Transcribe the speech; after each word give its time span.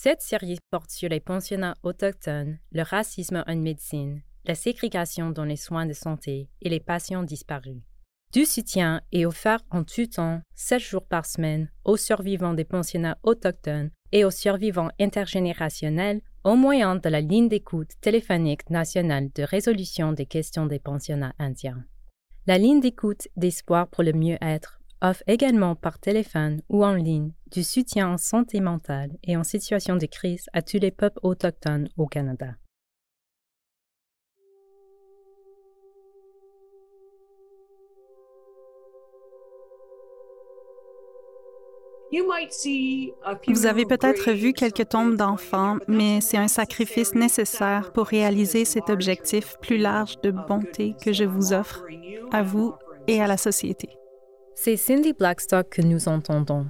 Cette 0.00 0.22
série 0.22 0.60
porte 0.70 0.92
sur 0.92 1.08
les 1.08 1.18
pensionnats 1.18 1.76
autochtones, 1.82 2.60
le 2.70 2.82
racisme 2.82 3.42
en 3.44 3.56
médecine, 3.56 4.22
la 4.44 4.54
ségrégation 4.54 5.30
dans 5.30 5.44
les 5.44 5.56
soins 5.56 5.86
de 5.86 5.92
santé 5.92 6.48
et 6.62 6.68
les 6.68 6.78
patients 6.78 7.24
disparus. 7.24 7.82
Du 8.32 8.44
soutien 8.44 9.00
est 9.10 9.26
offert 9.26 9.58
en 9.72 9.82
tout 9.82 10.06
temps, 10.06 10.40
7 10.54 10.78
jours 10.78 11.04
par 11.04 11.26
semaine, 11.26 11.68
aux 11.84 11.96
survivants 11.96 12.54
des 12.54 12.64
pensionnats 12.64 13.18
autochtones 13.24 13.90
et 14.12 14.24
aux 14.24 14.30
survivants 14.30 14.92
intergénérationnels 15.00 16.20
au 16.44 16.54
moyen 16.54 16.94
de 16.94 17.08
la 17.08 17.20
ligne 17.20 17.48
d'écoute 17.48 17.90
téléphonique 18.00 18.70
nationale 18.70 19.30
de 19.34 19.42
résolution 19.42 20.12
des 20.12 20.26
questions 20.26 20.66
des 20.66 20.78
pensionnats 20.78 21.34
indiens. 21.40 21.84
La 22.46 22.56
ligne 22.56 22.78
d'écoute 22.78 23.26
d'espoir 23.36 23.88
pour 23.88 24.04
le 24.04 24.12
mieux-être 24.12 24.77
offre 25.00 25.22
également 25.26 25.74
par 25.74 25.98
téléphone 25.98 26.60
ou 26.68 26.84
en 26.84 26.94
ligne 26.94 27.32
du 27.50 27.62
soutien 27.62 28.08
en 28.08 28.18
santé 28.18 28.60
mentale 28.60 29.10
et 29.22 29.36
en 29.36 29.44
situation 29.44 29.96
de 29.96 30.06
crise 30.06 30.46
à 30.52 30.62
tous 30.62 30.78
les 30.78 30.90
peuples 30.90 31.20
autochtones 31.22 31.88
au 31.96 32.06
Canada. 32.06 32.54
Vous 43.48 43.66
avez 43.66 43.84
peut-être 43.84 44.32
vu 44.32 44.52
quelques 44.52 44.88
tombes 44.88 45.16
d'enfants, 45.16 45.76
mais 45.88 46.20
c'est 46.20 46.38
un 46.38 46.48
sacrifice 46.48 47.14
nécessaire 47.14 47.92
pour 47.92 48.06
réaliser 48.06 48.64
cet 48.64 48.88
objectif 48.88 49.56
plus 49.60 49.76
large 49.76 50.18
de 50.22 50.30
bonté 50.30 50.94
que 51.02 51.12
je 51.12 51.24
vous 51.24 51.52
offre, 51.52 51.84
à 52.32 52.42
vous 52.42 52.74
et 53.06 53.20
à 53.20 53.26
la 53.26 53.36
société. 53.36 53.90
C'est 54.60 54.76
Cindy 54.76 55.12
Blackstock 55.12 55.68
que 55.68 55.82
nous 55.82 56.08
entendons. 56.08 56.66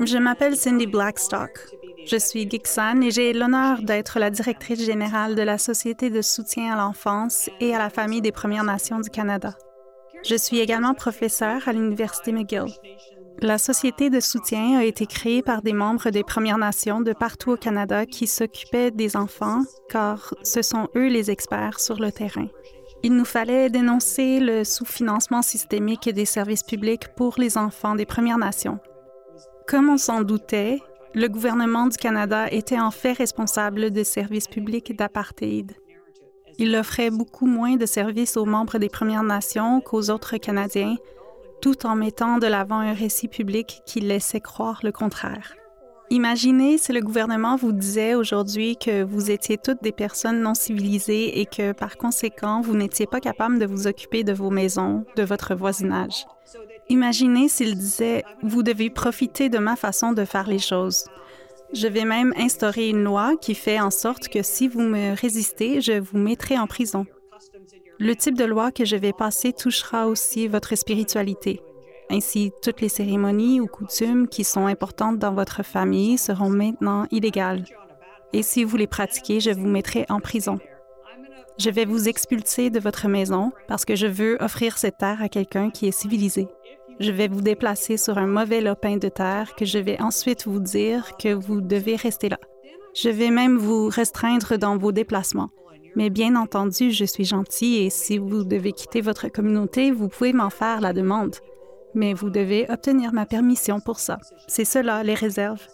Je 0.00 0.16
m'appelle 0.16 0.54
Cindy 0.54 0.86
Blackstock. 0.86 1.58
Je 2.06 2.16
suis 2.16 2.48
Gixan 2.48 3.00
et 3.00 3.10
j'ai 3.10 3.32
l'honneur 3.32 3.82
d'être 3.82 4.20
la 4.20 4.30
directrice 4.30 4.86
générale 4.86 5.34
de 5.34 5.42
la 5.42 5.58
Société 5.58 6.08
de 6.08 6.22
soutien 6.22 6.72
à 6.72 6.76
l'enfance 6.76 7.50
et 7.60 7.74
à 7.74 7.78
la 7.78 7.90
famille 7.90 8.20
des 8.20 8.30
Premières 8.30 8.62
Nations 8.62 9.00
du 9.00 9.10
Canada. 9.10 9.58
Je 10.24 10.36
suis 10.36 10.60
également 10.60 10.94
professeure 10.94 11.66
à 11.66 11.72
l'Université 11.72 12.30
McGill. 12.30 12.72
La 13.42 13.58
Société 13.58 14.08
de 14.08 14.20
soutien 14.20 14.78
a 14.78 14.84
été 14.84 15.06
créée 15.06 15.42
par 15.42 15.62
des 15.62 15.72
membres 15.72 16.10
des 16.10 16.22
Premières 16.22 16.58
Nations 16.58 17.00
de 17.00 17.12
partout 17.12 17.50
au 17.50 17.56
Canada 17.56 18.06
qui 18.06 18.28
s'occupaient 18.28 18.92
des 18.92 19.16
enfants, 19.16 19.62
car 19.90 20.32
ce 20.44 20.62
sont 20.62 20.88
eux 20.94 21.08
les 21.08 21.32
experts 21.32 21.80
sur 21.80 21.96
le 21.96 22.12
terrain. 22.12 22.46
Il 23.06 23.14
nous 23.14 23.24
fallait 23.24 23.70
dénoncer 23.70 24.40
le 24.40 24.64
sous-financement 24.64 25.40
systémique 25.40 26.12
des 26.12 26.24
services 26.24 26.64
publics 26.64 27.06
pour 27.14 27.36
les 27.38 27.56
enfants 27.56 27.94
des 27.94 28.04
Premières 28.04 28.36
Nations. 28.36 28.80
Comme 29.68 29.88
on 29.90 29.96
s'en 29.96 30.22
doutait, 30.22 30.80
le 31.14 31.28
gouvernement 31.28 31.86
du 31.86 31.96
Canada 31.96 32.50
était 32.50 32.80
en 32.80 32.90
fait 32.90 33.12
responsable 33.12 33.92
des 33.92 34.02
services 34.02 34.48
publics 34.48 34.96
d'apartheid. 34.96 35.76
Il 36.58 36.74
offrait 36.74 37.10
beaucoup 37.10 37.46
moins 37.46 37.76
de 37.76 37.86
services 37.86 38.36
aux 38.36 38.44
membres 38.44 38.78
des 38.78 38.88
Premières 38.88 39.22
Nations 39.22 39.80
qu'aux 39.80 40.10
autres 40.10 40.38
Canadiens, 40.38 40.96
tout 41.62 41.86
en 41.86 41.94
mettant 41.94 42.38
de 42.38 42.48
l'avant 42.48 42.80
un 42.80 42.92
récit 42.92 43.28
public 43.28 43.82
qui 43.86 44.00
laissait 44.00 44.40
croire 44.40 44.80
le 44.82 44.90
contraire. 44.90 45.54
Imaginez 46.10 46.78
si 46.78 46.92
le 46.92 47.00
gouvernement 47.00 47.56
vous 47.56 47.72
disait 47.72 48.14
aujourd'hui 48.14 48.76
que 48.76 49.02
vous 49.02 49.30
étiez 49.30 49.58
toutes 49.58 49.82
des 49.82 49.92
personnes 49.92 50.40
non 50.40 50.54
civilisées 50.54 51.40
et 51.40 51.46
que 51.46 51.72
par 51.72 51.96
conséquent, 51.96 52.60
vous 52.60 52.76
n'étiez 52.76 53.06
pas 53.06 53.20
capable 53.20 53.58
de 53.58 53.66
vous 53.66 53.88
occuper 53.88 54.22
de 54.22 54.32
vos 54.32 54.50
maisons, 54.50 55.04
de 55.16 55.24
votre 55.24 55.56
voisinage. 55.56 56.24
Imaginez 56.88 57.48
s'il 57.48 57.76
disait 57.76 58.22
Vous 58.42 58.62
devez 58.62 58.88
profiter 58.88 59.48
de 59.48 59.58
ma 59.58 59.74
façon 59.74 60.12
de 60.12 60.24
faire 60.24 60.46
les 60.46 60.60
choses. 60.60 61.06
Je 61.72 61.88
vais 61.88 62.04
même 62.04 62.32
instaurer 62.36 62.88
une 62.88 63.02
loi 63.02 63.34
qui 63.40 63.56
fait 63.56 63.80
en 63.80 63.90
sorte 63.90 64.28
que 64.28 64.42
si 64.42 64.68
vous 64.68 64.82
me 64.82 65.20
résistez, 65.20 65.80
je 65.80 65.98
vous 65.98 66.18
mettrai 66.18 66.56
en 66.56 66.68
prison. 66.68 67.06
Le 67.98 68.14
type 68.14 68.36
de 68.36 68.44
loi 68.44 68.70
que 68.70 68.84
je 68.84 68.94
vais 68.94 69.12
passer 69.12 69.52
touchera 69.52 70.06
aussi 70.06 70.46
votre 70.46 70.76
spiritualité. 70.76 71.60
Ainsi, 72.10 72.52
toutes 72.62 72.80
les 72.80 72.88
cérémonies 72.88 73.60
ou 73.60 73.66
coutumes 73.66 74.28
qui 74.28 74.44
sont 74.44 74.66
importantes 74.66 75.18
dans 75.18 75.34
votre 75.34 75.64
famille 75.64 76.18
seront 76.18 76.50
maintenant 76.50 77.06
illégales. 77.10 77.64
Et 78.32 78.42
si 78.42 78.64
vous 78.64 78.76
les 78.76 78.86
pratiquez, 78.86 79.40
je 79.40 79.50
vous 79.50 79.66
mettrai 79.66 80.06
en 80.08 80.20
prison. 80.20 80.58
Je 81.58 81.70
vais 81.70 81.84
vous 81.84 82.08
expulser 82.08 82.70
de 82.70 82.78
votre 82.78 83.08
maison 83.08 83.50
parce 83.66 83.84
que 83.84 83.96
je 83.96 84.06
veux 84.06 84.36
offrir 84.40 84.78
cette 84.78 84.98
terre 84.98 85.22
à 85.22 85.28
quelqu'un 85.28 85.70
qui 85.70 85.88
est 85.88 85.98
civilisé. 85.98 86.48
Je 87.00 87.10
vais 87.10 87.28
vous 87.28 87.40
déplacer 87.40 87.96
sur 87.96 88.18
un 88.18 88.26
mauvais 88.26 88.60
lopin 88.60 88.98
de 88.98 89.08
terre 89.08 89.54
que 89.54 89.64
je 89.64 89.78
vais 89.78 90.00
ensuite 90.00 90.46
vous 90.46 90.60
dire 90.60 91.16
que 91.16 91.32
vous 91.32 91.60
devez 91.60 91.96
rester 91.96 92.28
là. 92.28 92.38
Je 92.94 93.08
vais 93.08 93.30
même 93.30 93.56
vous 93.58 93.88
restreindre 93.88 94.56
dans 94.58 94.76
vos 94.76 94.92
déplacements. 94.92 95.50
Mais 95.96 96.10
bien 96.10 96.36
entendu, 96.36 96.92
je 96.92 97.04
suis 97.04 97.24
gentil 97.24 97.76
et 97.78 97.90
si 97.90 98.18
vous 98.18 98.44
devez 98.44 98.72
quitter 98.72 99.00
votre 99.00 99.28
communauté, 99.28 99.90
vous 99.90 100.08
pouvez 100.08 100.34
m'en 100.34 100.50
faire 100.50 100.80
la 100.80 100.92
demande 100.92 101.36
mais 101.96 102.14
vous 102.14 102.30
devez 102.30 102.70
obtenir 102.70 103.12
ma 103.12 103.26
permission 103.26 103.80
pour 103.80 103.98
ça. 103.98 104.18
C'est 104.46 104.64
cela, 104.64 105.02
les 105.02 105.14
réserves. 105.14 105.66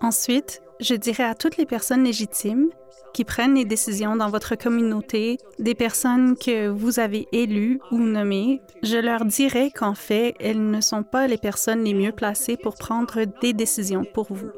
Ensuite, 0.00 0.62
je 0.78 0.94
dirais 0.94 1.24
à 1.24 1.34
toutes 1.34 1.56
les 1.56 1.66
personnes 1.66 2.04
légitimes 2.04 2.68
qui 3.14 3.24
prennent 3.24 3.54
les 3.54 3.64
décisions 3.64 4.14
dans 4.14 4.28
votre 4.28 4.54
communauté, 4.54 5.38
des 5.58 5.74
personnes 5.74 6.36
que 6.36 6.68
vous 6.68 7.00
avez 7.00 7.26
élues 7.32 7.80
ou 7.90 7.98
nommées, 7.98 8.60
je 8.82 8.98
leur 8.98 9.24
dirai 9.24 9.72
qu'en 9.72 9.94
fait, 9.94 10.34
elles 10.38 10.70
ne 10.70 10.80
sont 10.80 11.02
pas 11.02 11.26
les 11.26 11.38
personnes 11.38 11.82
les 11.82 11.94
mieux 11.94 12.12
placées 12.12 12.56
pour 12.56 12.76
prendre 12.76 13.24
des 13.40 13.54
décisions 13.54 14.04
pour 14.04 14.32
vous. 14.32 14.50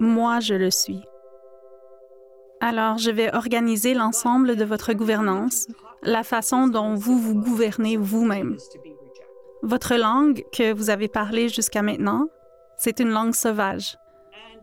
Moi, 0.00 0.40
je 0.40 0.54
le 0.54 0.70
suis. 0.70 1.02
Alors, 2.60 2.98
je 2.98 3.10
vais 3.10 3.34
organiser 3.34 3.94
l'ensemble 3.94 4.56
de 4.56 4.64
votre 4.64 4.94
gouvernance, 4.94 5.68
la 6.02 6.24
façon 6.24 6.66
dont 6.66 6.94
vous 6.94 7.18
vous 7.18 7.34
gouvernez 7.34 7.96
vous-même. 7.96 8.56
Votre 9.66 9.94
langue 9.94 10.44
que 10.52 10.74
vous 10.74 10.90
avez 10.90 11.08
parlée 11.08 11.48
jusqu'à 11.48 11.80
maintenant, 11.80 12.28
c'est 12.76 13.00
une 13.00 13.08
langue 13.08 13.34
sauvage. 13.34 13.96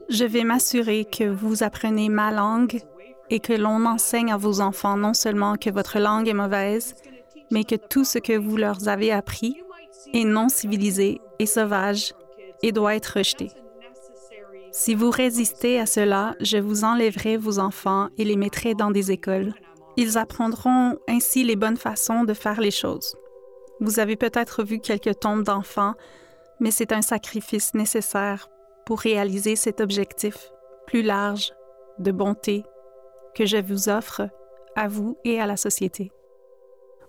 Je 0.09 0.25
vais 0.25 0.43
m'assurer 0.43 1.05
que 1.05 1.23
vous 1.23 1.63
apprenez 1.63 2.07
ma 2.07 2.29
langue 2.29 2.79
et 3.31 3.39
que 3.39 3.53
l'on 3.53 3.87
enseigne 3.87 4.31
à 4.31 4.37
vos 4.37 4.61
enfants 4.61 4.97
non 4.97 5.15
seulement 5.15 5.55
que 5.55 5.71
votre 5.71 5.97
langue 5.97 6.27
est 6.27 6.35
mauvaise, 6.35 6.93
mais 7.49 7.63
que 7.63 7.73
tout 7.73 8.03
ce 8.03 8.19
que 8.19 8.37
vous 8.37 8.57
leur 8.57 8.87
avez 8.87 9.11
appris 9.11 9.59
est 10.13 10.23
non 10.23 10.49
civilisé 10.49 11.19
et 11.39 11.47
sauvage 11.47 12.13
et 12.61 12.71
doit 12.71 12.93
être 12.93 13.17
rejeté. 13.17 13.49
Si 14.71 14.93
vous 14.93 15.09
résistez 15.09 15.79
à 15.79 15.87
cela, 15.87 16.35
je 16.41 16.57
vous 16.57 16.83
enlèverai 16.83 17.37
vos 17.37 17.57
enfants 17.57 18.09
et 18.19 18.23
les 18.23 18.35
mettrai 18.35 18.75
dans 18.75 18.91
des 18.91 19.09
écoles. 19.09 19.55
Ils 19.97 20.19
apprendront 20.19 20.99
ainsi 21.09 21.43
les 21.43 21.55
bonnes 21.55 21.77
façons 21.77 22.23
de 22.23 22.35
faire 22.35 22.61
les 22.61 22.69
choses. 22.69 23.15
Vous 23.81 23.99
avez 23.99 24.15
peut-être 24.15 24.63
vu 24.63 24.79
quelques 24.79 25.19
tombes 25.19 25.43
d'enfants, 25.43 25.95
mais 26.59 26.69
c'est 26.69 26.91
un 26.91 27.01
sacrifice 27.01 27.73
nécessaire 27.73 28.47
pour 28.85 28.99
réaliser 28.99 29.55
cet 29.55 29.81
objectif 29.81 30.51
plus 30.85 31.01
large 31.01 31.51
de 31.97 32.11
bonté 32.11 32.63
que 33.35 33.45
je 33.45 33.57
vous 33.57 33.89
offre 33.89 34.29
à 34.75 34.87
vous 34.87 35.17
et 35.23 35.41
à 35.41 35.47
la 35.47 35.57
société. 35.57 36.11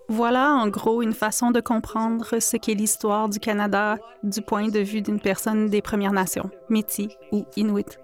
Voilà 0.09 0.51
en 0.53 0.69
gros 0.69 1.03
une 1.03 1.13
façon 1.13 1.51
de 1.51 1.61
comprendre 1.61 2.39
ce 2.41 2.57
qu'est 2.57 2.75
l'histoire 2.75 3.29
du 3.29 3.39
Canada 3.39 3.99
du 4.23 4.41
point 4.41 4.69
de 4.69 4.81
vue 4.81 5.03
d'une 5.03 5.21
personne 5.21 5.69
des 5.69 5.83
Premières 5.83 6.13
Nations, 6.13 6.51
Métis 6.71 7.09
ou 7.33 7.45
Inuit. 7.57 7.99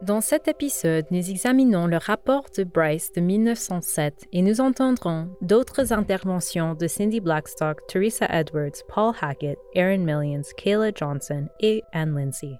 Dans 0.00 0.20
cet 0.20 0.46
épisode, 0.46 1.06
nous 1.10 1.28
examinons 1.28 1.88
le 1.88 1.96
rapport 1.96 2.44
de 2.56 2.62
Bryce 2.62 3.10
de 3.16 3.20
1907 3.20 4.28
et 4.32 4.42
nous 4.42 4.60
entendrons 4.60 5.28
d'autres 5.40 5.92
interventions 5.92 6.74
de 6.74 6.86
Cindy 6.86 7.18
Blackstock, 7.18 7.80
Teresa 7.88 8.26
Edwards, 8.30 8.84
Paul 8.86 9.12
Hackett, 9.20 9.58
Aaron 9.74 9.98
Millions, 9.98 10.46
Kayla 10.56 10.92
Johnson 10.94 11.48
et 11.58 11.82
Anne 11.92 12.14
Lindsay. 12.14 12.56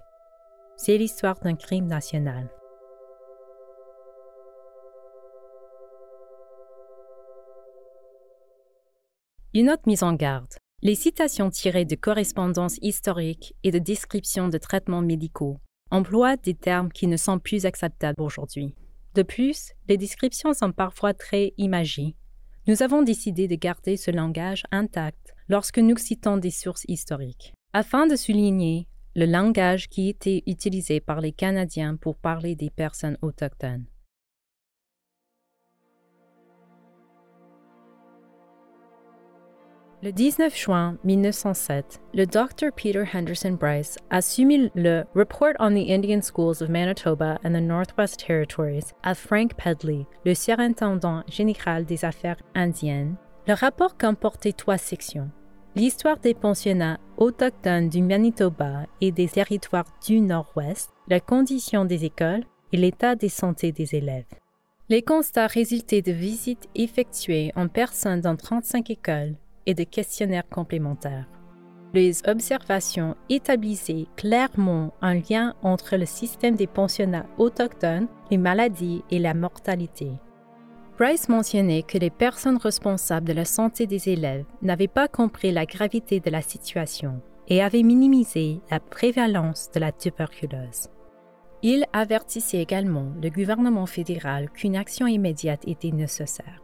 C'est 0.75 0.97
l'histoire 0.97 1.39
d'un 1.39 1.55
crime 1.55 1.87
national. 1.87 2.49
Une 9.53 9.69
autre 9.69 9.83
mise 9.87 10.03
en 10.03 10.11
garde. 10.11 10.55
Les 10.81 10.95
citations 10.95 11.49
tirées 11.49 11.85
de 11.85 11.95
correspondances 11.95 12.79
historiques 12.81 13.55
et 13.63 13.71
de 13.71 13.79
descriptions 13.79 14.49
de 14.49 14.57
traitements 14.57 15.01
médicaux 15.01 15.57
emploient 15.91 16.37
des 16.37 16.53
termes 16.53 16.91
qui 16.91 17.07
ne 17.07 17.17
sont 17.17 17.39
plus 17.39 17.65
acceptables 17.65 18.21
aujourd'hui. 18.21 18.75
De 19.15 19.23
plus, 19.23 19.71
les 19.87 19.97
descriptions 19.97 20.53
sont 20.53 20.71
parfois 20.71 21.13
très 21.13 21.53
imagées. 21.57 22.15
Nous 22.67 22.83
avons 22.83 23.01
décidé 23.01 23.47
de 23.47 23.55
garder 23.55 23.97
ce 23.97 24.11
langage 24.11 24.63
intact 24.71 25.33
lorsque 25.47 25.79
nous 25.79 25.97
citons 25.97 26.37
des 26.37 26.51
sources 26.51 26.85
historiques, 26.87 27.53
afin 27.73 28.05
de 28.05 28.15
souligner 28.15 28.87
le 29.15 29.25
langage 29.25 29.89
qui 29.89 30.07
était 30.07 30.43
utilisé 30.45 30.99
par 30.99 31.19
les 31.19 31.31
Canadiens 31.31 31.95
pour 31.95 32.17
parler 32.17 32.55
des 32.55 32.69
personnes 32.69 33.17
autochtones. 33.21 33.85
Le 40.01 40.13
19 40.13 40.55
juin 40.55 40.97
1907, 41.03 41.99
le 42.13 42.25
Dr. 42.25 42.71
Peter 42.73 43.03
Henderson 43.03 43.57
Bryce 43.59 43.97
a 44.09 44.21
soumis 44.21 44.71
le 44.73 45.03
Report 45.13 45.55
on 45.59 45.71
the 45.71 45.89
Indian 45.89 46.21
Schools 46.21 46.63
of 46.63 46.69
Manitoba 46.69 47.37
and 47.43 47.51
the 47.51 47.61
Northwest 47.61 48.17
Territories 48.25 48.93
à 49.03 49.13
Frank 49.13 49.55
Pedley, 49.55 50.05
le 50.23 50.33
surintendant 50.33 51.23
général 51.27 51.83
des 51.83 52.05
affaires 52.05 52.37
indiennes. 52.55 53.17
Le 53.45 53.55
rapport 53.55 53.97
comportait 53.97 54.53
trois 54.53 54.77
sections. 54.77 55.29
L'histoire 55.75 56.19
des 56.19 56.33
pensionnats 56.33 57.01
autochtones 57.17 57.89
du 57.89 58.01
Manitoba 58.01 58.85
et 59.01 59.11
des 59.11 59.27
territoires 59.27 59.91
du 60.07 60.21
Nord-Ouest, 60.21 60.91
la 61.09 61.19
condition 61.19 61.83
des 61.83 62.05
écoles 62.05 62.45
et 62.71 62.77
l'état 62.77 63.15
de 63.15 63.27
santé 63.27 63.73
des 63.73 63.95
élèves. 63.95 64.23
Les 64.87 65.01
constats 65.01 65.47
résultaient 65.47 66.01
de 66.01 66.13
visites 66.13 66.69
effectuées 66.73 67.51
en 67.57 67.67
personne 67.67 68.21
dans 68.21 68.37
35 68.37 68.91
écoles 68.91 69.35
et 69.65 69.73
de 69.73 69.83
questionnaires 69.83 70.47
complémentaires. 70.49 71.27
Les 71.93 72.21
observations 72.27 73.15
établissaient 73.29 74.05
clairement 74.15 74.93
un 75.01 75.15
lien 75.15 75.55
entre 75.63 75.97
le 75.97 76.05
système 76.05 76.55
des 76.55 76.67
pensionnats 76.67 77.25
autochtones, 77.37 78.07
les 78.29 78.37
maladies 78.37 79.03
et 79.09 79.17
la 79.17 79.33
mortalité. 79.33 80.11
Bryce 80.97 81.29
mentionnait 81.29 81.83
que 81.83 81.97
les 81.97 82.09
personnes 82.09 82.57
responsables 82.57 83.27
de 83.27 83.33
la 83.33 83.45
santé 83.45 83.87
des 83.87 84.09
élèves 84.09 84.45
n'avaient 84.61 84.87
pas 84.87 85.07
compris 85.07 85.51
la 85.51 85.65
gravité 85.65 86.19
de 86.19 86.29
la 86.29 86.41
situation 86.41 87.21
et 87.47 87.63
avaient 87.63 87.83
minimisé 87.83 88.59
la 88.69 88.79
prévalence 88.79 89.71
de 89.73 89.79
la 89.79 89.91
tuberculose. 89.91 90.89
Il 91.63 91.85
avertissait 91.91 92.61
également 92.61 93.11
le 93.21 93.29
gouvernement 93.29 93.85
fédéral 93.85 94.49
qu'une 94.51 94.75
action 94.75 95.07
immédiate 95.07 95.67
était 95.67 95.91
nécessaire. 95.91 96.61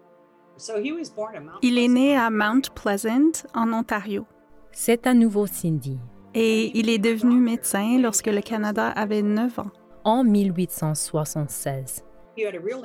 Il 1.62 1.78
est 1.78 1.88
né 1.88 2.18
à 2.18 2.30
Mount 2.30 2.62
Pleasant, 2.74 3.44
en 3.54 3.74
Ontario. 3.74 4.26
C'est 4.72 5.08
à 5.08 5.14
nouveau 5.14 5.48
Cindy. 5.48 5.98
Et 6.34 6.78
il 6.78 6.90
est 6.90 6.98
devenu 6.98 7.40
médecin 7.40 7.98
lorsque 8.00 8.28
le 8.28 8.42
Canada 8.42 8.90
avait 8.90 9.22
9 9.22 9.60
ans. 9.60 9.72
En 10.04 10.24
1876. 10.24 12.04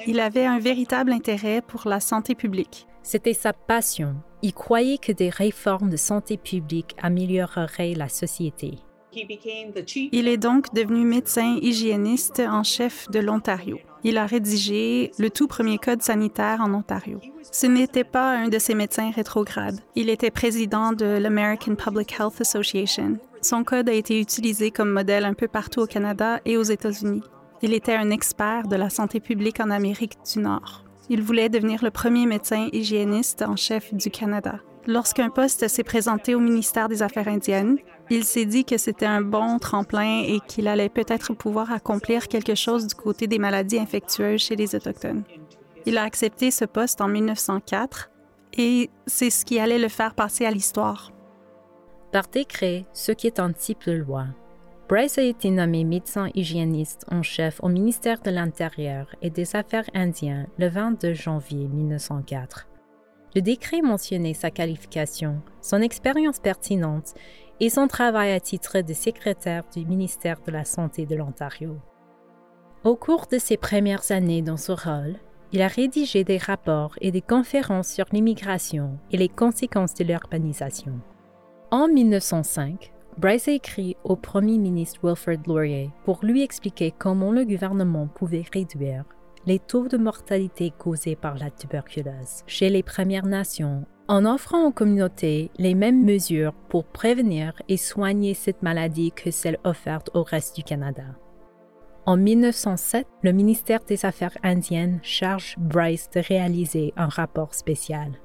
Il 0.06 0.20
avait 0.20 0.46
un 0.46 0.58
véritable 0.58 1.12
intérêt 1.12 1.60
pour 1.60 1.88
la 1.88 2.00
santé 2.00 2.34
publique. 2.34 2.86
C'était 3.02 3.34
sa 3.34 3.52
passion. 3.52 4.14
Il 4.42 4.54
croyait 4.54 4.98
que 4.98 5.12
des 5.12 5.30
réformes 5.30 5.90
de 5.90 5.96
santé 5.96 6.36
publique 6.36 6.94
amélioreraient 7.02 7.94
la 7.94 8.08
société. 8.08 8.78
Il 9.12 10.28
est 10.28 10.36
donc 10.36 10.72
devenu 10.74 11.04
médecin 11.04 11.58
hygiéniste 11.60 12.40
en 12.40 12.62
chef 12.62 13.08
de 13.10 13.18
l'Ontario. 13.18 13.78
Il 14.02 14.16
a 14.16 14.26
rédigé 14.26 15.10
le 15.18 15.30
tout 15.30 15.46
premier 15.46 15.78
code 15.78 16.02
sanitaire 16.02 16.60
en 16.60 16.72
Ontario. 16.72 17.20
Ce 17.52 17.66
n'était 17.66 18.04
pas 18.04 18.30
un 18.30 18.48
de 18.48 18.58
ces 18.58 18.74
médecins 18.74 19.10
rétrogrades. 19.10 19.80
Il 19.94 20.08
était 20.08 20.30
président 20.30 20.92
de 20.92 21.04
l'American 21.04 21.74
Public 21.74 22.14
Health 22.18 22.40
Association. 22.40 23.18
Son 23.42 23.64
code 23.64 23.88
a 23.88 23.92
été 23.92 24.20
utilisé 24.20 24.70
comme 24.70 24.90
modèle 24.90 25.24
un 25.24 25.34
peu 25.34 25.48
partout 25.48 25.80
au 25.80 25.86
Canada 25.86 26.40
et 26.44 26.56
aux 26.56 26.62
États-Unis. 26.62 27.22
Il 27.62 27.74
était 27.74 27.94
un 27.94 28.10
expert 28.10 28.68
de 28.68 28.76
la 28.76 28.88
santé 28.88 29.20
publique 29.20 29.60
en 29.60 29.70
Amérique 29.70 30.16
du 30.32 30.38
Nord. 30.38 30.84
Il 31.10 31.22
voulait 31.22 31.48
devenir 31.48 31.82
le 31.82 31.90
premier 31.90 32.24
médecin 32.24 32.68
hygiéniste 32.72 33.42
en 33.42 33.56
chef 33.56 33.92
du 33.92 34.10
Canada. 34.10 34.60
Lorsqu'un 34.86 35.28
poste 35.28 35.68
s'est 35.68 35.84
présenté 35.84 36.34
au 36.34 36.40
ministère 36.40 36.88
des 36.88 37.02
Affaires 37.02 37.28
indiennes, 37.28 37.78
il 38.10 38.24
s'est 38.24 38.44
dit 38.44 38.64
que 38.64 38.76
c'était 38.76 39.06
un 39.06 39.22
bon 39.22 39.58
tremplin 39.58 40.22
et 40.26 40.40
qu'il 40.40 40.66
allait 40.66 40.88
peut-être 40.88 41.32
pouvoir 41.32 41.72
accomplir 41.72 42.26
quelque 42.28 42.56
chose 42.56 42.86
du 42.86 42.94
côté 42.94 43.26
des 43.28 43.38
maladies 43.38 43.78
infectieuses 43.78 44.40
chez 44.40 44.56
les 44.56 44.74
Autochtones. 44.74 45.22
Il 45.86 45.96
a 45.96 46.02
accepté 46.02 46.50
ce 46.50 46.64
poste 46.64 47.00
en 47.00 47.08
1904 47.08 48.10
et 48.58 48.90
c'est 49.06 49.30
ce 49.30 49.44
qui 49.44 49.60
allait 49.60 49.78
le 49.78 49.88
faire 49.88 50.14
passer 50.14 50.44
à 50.44 50.50
l'histoire. 50.50 51.12
Par 52.12 52.26
décret, 52.26 52.84
ce 52.92 53.12
qui 53.12 53.28
est 53.28 53.38
un 53.38 53.52
type 53.52 53.86
de 53.86 53.92
loi, 53.92 54.26
Bryce 54.88 55.18
a 55.18 55.22
été 55.22 55.50
nommé 55.50 55.84
médecin 55.84 56.28
hygiéniste 56.34 57.06
en 57.12 57.22
chef 57.22 57.62
au 57.62 57.68
ministère 57.68 58.20
de 58.22 58.30
l'Intérieur 58.30 59.06
et 59.22 59.30
des 59.30 59.54
Affaires 59.54 59.88
indiennes 59.94 60.48
le 60.58 60.68
22 60.68 61.14
janvier 61.14 61.68
1904. 61.68 62.66
Le 63.36 63.40
décret 63.40 63.82
mentionnait 63.82 64.34
sa 64.34 64.50
qualification, 64.50 65.40
son 65.62 65.80
expérience 65.80 66.40
pertinente 66.40 67.14
et 67.60 67.68
son 67.68 67.86
travail 67.86 68.32
à 68.32 68.40
titre 68.40 68.80
de 68.80 68.94
secrétaire 68.94 69.64
du 69.74 69.84
ministère 69.84 70.40
de 70.46 70.50
la 70.50 70.64
Santé 70.64 71.06
de 71.06 71.14
l'Ontario. 71.14 71.76
Au 72.84 72.96
cours 72.96 73.26
de 73.30 73.38
ses 73.38 73.58
premières 73.58 74.10
années 74.10 74.40
dans 74.40 74.56
ce 74.56 74.72
rôle, 74.72 75.16
il 75.52 75.60
a 75.62 75.68
rédigé 75.68 76.24
des 76.24 76.38
rapports 76.38 76.94
et 77.00 77.10
des 77.10 77.20
conférences 77.20 77.88
sur 77.88 78.06
l'immigration 78.12 78.98
et 79.10 79.16
les 79.16 79.28
conséquences 79.28 79.94
de 79.94 80.04
l'urbanisation. 80.04 80.98
En 81.70 81.88
1905, 81.88 82.92
Bryce 83.18 83.48
a 83.48 83.52
écrit 83.52 83.96
au 84.04 84.16
premier 84.16 84.56
ministre 84.56 85.00
Wilfrid 85.02 85.46
Laurier 85.46 85.90
pour 86.04 86.20
lui 86.22 86.42
expliquer 86.42 86.94
comment 86.96 87.32
le 87.32 87.44
gouvernement 87.44 88.06
pouvait 88.06 88.44
réduire 88.52 89.04
les 89.46 89.58
taux 89.58 89.88
de 89.88 89.96
mortalité 89.96 90.72
causés 90.76 91.16
par 91.16 91.36
la 91.36 91.50
tuberculose 91.50 92.44
chez 92.46 92.70
les 92.70 92.82
Premières 92.82 93.26
Nations 93.26 93.84
en 94.10 94.26
offrant 94.26 94.64
aux 94.64 94.72
communautés 94.72 95.52
les 95.56 95.76
mêmes 95.76 96.04
mesures 96.04 96.52
pour 96.68 96.84
prévenir 96.84 97.52
et 97.68 97.76
soigner 97.76 98.34
cette 98.34 98.60
maladie 98.60 99.12
que 99.12 99.30
celles 99.30 99.60
offertes 99.62 100.10
au 100.14 100.24
reste 100.24 100.56
du 100.56 100.64
Canada. 100.64 101.04
En 102.06 102.16
1907, 102.16 103.06
le 103.22 103.30
ministère 103.30 103.78
des 103.86 104.04
Affaires 104.04 104.36
indiennes 104.42 104.98
charge 105.04 105.54
Bryce 105.58 106.10
de 106.12 106.18
réaliser 106.26 106.92
un 106.96 107.06
rapport 107.06 107.54
spécial. 107.54 108.20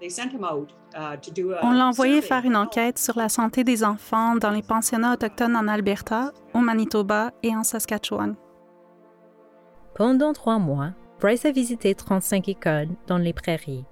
On 0.00 1.72
l'a 1.72 1.86
envoyé 1.86 2.22
faire 2.22 2.46
une 2.46 2.56
enquête 2.56 2.98
sur 2.98 3.18
la 3.18 3.28
santé 3.28 3.64
des 3.64 3.84
enfants 3.84 4.36
dans 4.36 4.52
les 4.52 4.62
pensionnats 4.62 5.12
autochtones 5.12 5.56
en 5.56 5.68
Alberta, 5.68 6.32
au 6.54 6.60
Manitoba 6.60 7.32
et 7.42 7.54
en 7.54 7.62
Saskatchewan. 7.62 8.36
Pendant 9.94 10.32
trois 10.32 10.58
mois, 10.58 10.92
Bryce 11.20 11.44
a 11.44 11.50
visité 11.50 11.94
35 11.94 12.48
écoles 12.48 12.88
dans 13.06 13.18
les 13.18 13.34
prairies. 13.34 13.84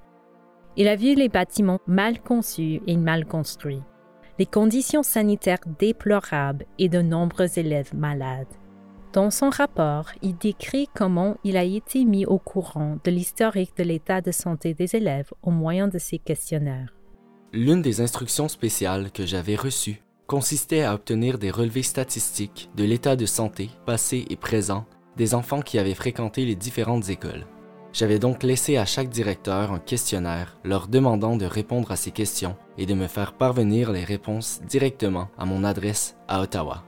Il 0.79 0.89
a 0.89 0.97
vu 0.97 1.15
les 1.15 1.31
bâtiments 1.31 1.81
mal 1.87 2.21
conçus 2.21 2.83
et 2.87 2.99
mal 2.99 3.25
construits, 3.25 3.83
les 4.39 4.45
conditions 4.45 5.03
sanitaires 5.03 5.65
déplorables 5.79 6.67
et 6.79 6.91
de 6.91 7.01
nombreux 7.01 7.59
élèves 7.59 7.95
malades. 7.95 8.53
Dans 9.15 9.31
son 9.31 9.49
rapport, 9.49 10.11
il 10.21 10.37
décrit 10.37 10.89
comment 10.95 11.39
il 11.45 11.57
a 11.57 11.65
été 11.65 12.05
mis 12.05 12.27
au 12.27 12.39
courant 12.39 12.99
de 13.03 13.11
l'historique 13.11 13.75
de 13.79 13.85
l'état 13.85 14.21
de 14.21 14.31
santé 14.31 14.75
des 14.75 14.95
élèves 14.95 15.33
au 15.43 15.51
moyen 15.51 15.89
de 15.89 15.99
ses 15.99 16.19
questionnaires. 16.19 16.93
L'une 17.55 17.81
des 17.81 18.03
instructions 18.03 18.49
spéciales 18.49 19.11
que 19.11 19.25
j'avais 19.25 19.57
reçues 19.57 20.03
consistait 20.27 20.83
à 20.83 20.93
obtenir 20.93 21.39
des 21.39 21.51
relevés 21.51 21.83
statistiques 21.83 22.69
de 22.77 22.85
l'état 22.85 23.17
de 23.17 23.25
santé 23.25 23.71
passé 23.87 24.27
et 24.29 24.37
présent 24.37 24.85
des 25.17 25.35
enfants 25.35 25.63
qui 25.63 25.79
avaient 25.79 25.95
fréquenté 25.95 26.45
les 26.45 26.57
différentes 26.57 27.09
écoles. 27.09 27.47
J'avais 27.97 28.19
donc 28.19 28.43
laissé 28.43 28.77
à 28.77 28.85
chaque 28.85 29.09
directeur 29.09 29.73
un 29.73 29.79
questionnaire 29.79 30.59
leur 30.65 30.87
demandant 30.87 31.35
de 31.35 31.47
répondre 31.47 31.91
à 31.91 31.97
ces 31.97 32.11
questions 32.11 32.55
et 32.77 32.85
de 32.85 32.93
me 32.93 33.07
faire 33.07 33.33
parvenir 33.33 33.91
les 33.91 34.05
réponses 34.05 34.61
directement 34.69 35.29
à 35.39 35.47
mon 35.47 35.65
adresse 35.65 36.15
à 36.29 36.43
Ottawa. 36.43 36.85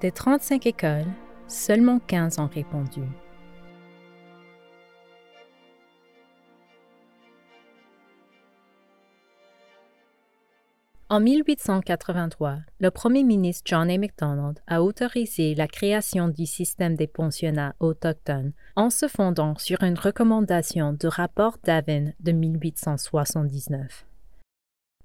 Des 0.00 0.12
35 0.12 0.64
écoles, 0.64 1.08
seulement 1.48 1.98
15 2.06 2.38
ont 2.38 2.46
répondu. 2.46 3.02
En 11.12 11.18
1883, 11.18 12.60
le 12.78 12.90
premier 12.92 13.24
ministre 13.24 13.64
John 13.64 13.90
A. 13.90 13.98
Macdonald 13.98 14.60
a 14.68 14.80
autorisé 14.80 15.56
la 15.56 15.66
création 15.66 16.28
du 16.28 16.46
système 16.46 16.94
des 16.94 17.08
pensionnats 17.08 17.74
autochtones 17.80 18.52
en 18.76 18.90
se 18.90 19.08
fondant 19.08 19.58
sur 19.58 19.82
une 19.82 19.98
recommandation 19.98 20.92
du 20.92 21.08
rapport 21.08 21.58
Davin 21.64 22.12
de 22.20 22.30
1879. 22.30 24.06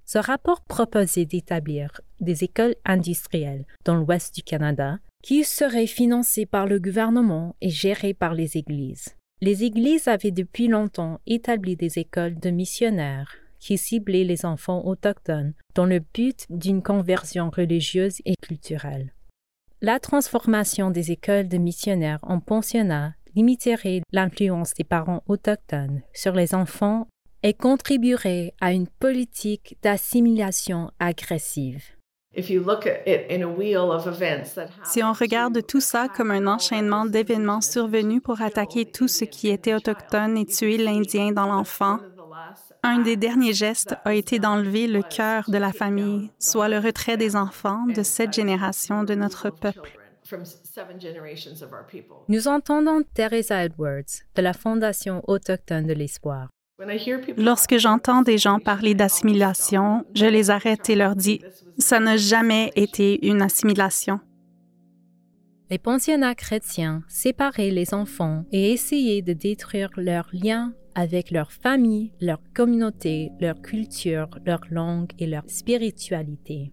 Ce 0.06 0.20
rapport 0.20 0.62
proposait 0.62 1.26
d'établir 1.26 2.00
des 2.20 2.44
écoles 2.44 2.76
industrielles 2.86 3.66
dans 3.84 3.96
l'ouest 3.96 4.36
du 4.36 4.44
Canada 4.44 5.00
qui 5.24 5.44
seraient 5.44 5.88
financées 5.88 6.46
par 6.46 6.68
le 6.68 6.80
gouvernement 6.80 7.56
et 7.62 7.72
gérées 7.72 8.14
par 8.14 8.36
les 8.36 8.58
églises. 8.58 9.16
Les 9.42 9.64
églises 9.64 10.08
avaient 10.08 10.30
depuis 10.30 10.68
longtemps 10.68 11.20
établi 11.26 11.76
des 11.76 11.98
écoles 11.98 12.40
de 12.40 12.52
missionnaires 12.52 13.40
qui 13.66 13.80
ciblaient 13.80 14.24
les 14.24 14.46
enfants 14.46 14.86
autochtones 14.86 15.54
dans 15.74 15.88
le 15.88 16.00
but 16.00 16.46
d'une 16.52 16.84
conversion 16.84 17.50
religieuse 17.50 18.22
et 18.24 18.36
culturelle. 18.40 19.12
La 19.82 20.00
transformation 20.00 20.92
des 20.92 21.12
écoles 21.12 21.48
de 21.48 21.58
missionnaires 21.58 22.20
en 22.22 22.40
pensionnats 22.40 23.16
limiterait 23.36 24.04
l'influence 24.12 24.76
des 24.76 24.84
parents 24.84 25.24
autochtones 25.28 26.04
sur 26.14 26.34
les 26.34 26.54
enfants 26.54 27.08
et 27.42 27.56
contribuerait 27.56 28.54
à 28.62 28.72
une 28.72 28.88
politique 28.88 29.78
d'assimilation 29.82 30.92
agressive. 31.00 31.84
Si 34.84 35.04
on 35.04 35.14
regarde 35.14 35.66
tout 35.66 35.82
ça 35.82 36.08
comme 36.08 36.30
un 36.32 36.46
enchaînement 36.46 37.06
d'événements 37.06 37.62
survenus 37.62 38.22
pour 38.22 38.42
attaquer 38.42 38.86
tout 38.86 39.08
ce 39.08 39.26
qui 39.26 39.50
était 39.50 39.74
autochtone 39.74 40.38
et 40.38 40.46
tuer 40.46 40.78
l'Indien 40.78 41.32
dans 41.32 41.48
l'enfant, 41.48 42.00
un 42.86 43.00
des 43.00 43.16
derniers 43.16 43.54
gestes 43.54 43.96
a 44.06 44.14
été 44.14 44.38
d'enlever 44.38 44.88
le 44.88 45.02
cœur 45.02 45.50
de 45.50 45.58
la 45.58 45.74
famille, 45.74 46.30
soit 46.40 46.70
le 46.70 46.78
retrait 46.78 47.18
des 47.18 47.36
enfants 47.36 47.86
de 47.88 48.04
cette 48.04 48.34
génération 48.34 49.04
de 49.04 49.16
notre 49.16 49.50
peuple. 49.50 49.98
Nous 52.30 52.48
entendons 52.48 53.02
Teresa 53.14 53.66
Edwards 53.66 54.22
de 54.36 54.42
la 54.42 54.54
Fondation 54.54 55.24
autochtone 55.28 55.88
de 55.88 55.94
l'Espoir. 55.94 56.50
Lorsque 57.38 57.78
j'entends 57.78 58.22
des 58.22 58.38
gens 58.38 58.60
parler 58.60 58.94
d'assimilation, 58.94 60.06
je 60.14 60.26
les 60.26 60.52
arrête 60.52 60.90
et 60.90 60.96
leur 60.96 61.16
dis, 61.16 61.42
ça 61.80 62.00
n'a 62.00 62.18
jamais 62.18 62.72
été 62.76 63.26
une 63.28 63.42
assimilation. 63.42 64.20
Les 65.72 65.80
pensionnats 65.80 66.36
chrétiens 66.36 67.02
séparaient 67.08 67.72
les 67.72 67.96
enfants 67.96 68.46
et 68.52 68.74
essayaient 68.74 69.24
de 69.24 69.34
détruire 69.34 69.90
leurs 69.98 70.30
liens 70.32 70.74
avec 70.96 71.32
leur 71.32 71.52
famille, 71.52 72.12
leur 72.22 72.40
communauté, 72.54 73.32
leur 73.40 73.62
culture, 73.62 74.30
leur 74.46 74.62
langue 74.72 75.12
et 75.20 75.28
leur 75.28 75.44
spiritualité. 75.48 76.72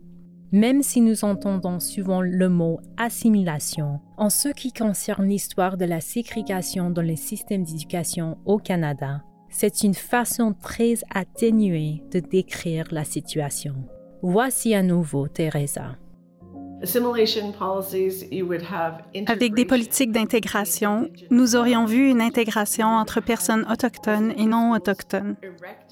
Même 0.53 0.83
si 0.83 1.01
nous 1.01 1.25
entendons 1.25 1.81
souvent 1.81 2.21
le 2.21 2.49
mot 2.49 2.79
assimilation, 2.99 4.01
en 4.19 4.31
ce 4.31 4.49
qui 4.49 4.73
concerne 4.73 5.27
l'histoire 5.27 5.77
de 5.77 5.87
la 5.87 6.01
ségrégation 6.01 6.91
dans 6.91 7.03
les 7.03 7.17
systèmes 7.17 7.65
d'éducation 7.65 8.39
au 8.45 8.59
Canada, 8.59 9.23
c'est 9.49 9.83
une 9.83 9.95
façon 9.95 10.55
très 10.55 10.95
atténuée 11.15 12.03
de 12.11 12.21
décrire 12.21 12.87
la 12.91 13.05
situation. 13.05 13.75
Voici 14.23 14.75
à 14.75 14.83
nouveau 14.83 15.27
Teresa. 15.27 15.97
Avec 19.27 19.55
des 19.55 19.65
politiques 19.65 20.13
d'intégration, 20.13 21.09
nous 21.31 21.57
aurions 21.57 21.85
vu 21.85 22.11
une 22.11 22.21
intégration 22.21 22.87
entre 22.87 23.21
personnes 23.21 23.67
autochtones 23.71 24.33
et 24.37 24.47
non 24.47 24.73
autochtones. 24.73 25.37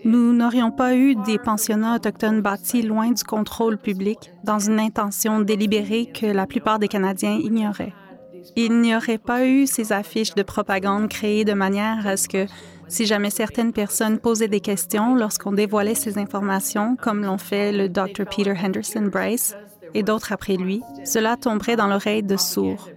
Nous 0.05 0.33
n'aurions 0.33 0.71
pas 0.71 0.95
eu 0.95 1.15
des 1.15 1.39
pensionnats 1.39 1.97
autochtones 1.97 2.41
bâtis 2.41 2.83
loin 2.83 3.11
du 3.11 3.23
contrôle 3.23 3.79
public 3.79 4.33
dans 4.45 4.59
une 4.59 4.81
intention 4.81 5.41
délibérée 5.41 6.07
que 6.07 6.27
la 6.27 6.47
plupart 6.47 6.79
des 6.79 6.89
Canadiens 6.89 7.39
ignoraient. 7.41 7.93
Il 8.57 8.81
n'y 8.81 8.97
aurait 8.97 9.19
pas 9.19 9.47
eu 9.47 9.67
ces 9.67 9.93
affiches 9.93 10.35
de 10.35 10.43
propagande 10.43 11.09
créées 11.09 11.45
de 11.45 11.53
manière 11.53 12.07
à 12.07 12.17
ce 12.17 12.29
que 12.29 12.47
si 12.89 13.07
jamais 13.07 13.31
certaines 13.31 13.73
personnes 13.73 14.19
posaient 14.19 14.49
des 14.49 14.61
questions 14.61 15.15
lorsqu'on 15.15 15.53
dévoilait 15.53 15.95
ces 15.95 16.19
informations, 16.19 16.97
comme 16.97 17.23
l'ont 17.23 17.39
fait 17.39 17.71
le 17.71 17.89
Dr. 17.89 18.25
Peter 18.29 18.55
Henderson 18.61 19.09
Bryce 19.13 19.55
et 19.95 20.03
d'autres 20.03 20.33
après 20.33 20.57
lui, 20.57 20.83
cela 21.05 21.37
tomberait 21.37 21.77
dans 21.77 21.87
l'oreille 21.87 22.23
de 22.23 22.37
sourds. 22.37 22.89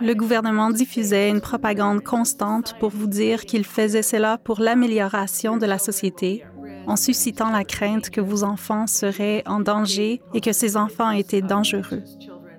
Le 0.00 0.14
gouvernement 0.14 0.70
diffusait 0.70 1.30
une 1.30 1.40
propagande 1.40 2.02
constante 2.02 2.74
pour 2.80 2.90
vous 2.90 3.06
dire 3.06 3.44
qu'il 3.44 3.64
faisait 3.64 4.02
cela 4.02 4.38
pour 4.38 4.60
l'amélioration 4.60 5.58
de 5.58 5.66
la 5.66 5.78
société, 5.78 6.44
en 6.86 6.96
suscitant 6.96 7.50
la 7.50 7.64
crainte 7.64 8.10
que 8.10 8.20
vos 8.20 8.42
enfants 8.42 8.86
seraient 8.86 9.42
en 9.46 9.60
danger 9.60 10.20
et 10.34 10.40
que 10.40 10.52
ces 10.52 10.76
enfants 10.76 11.10
étaient 11.10 11.42
dangereux. 11.42 12.02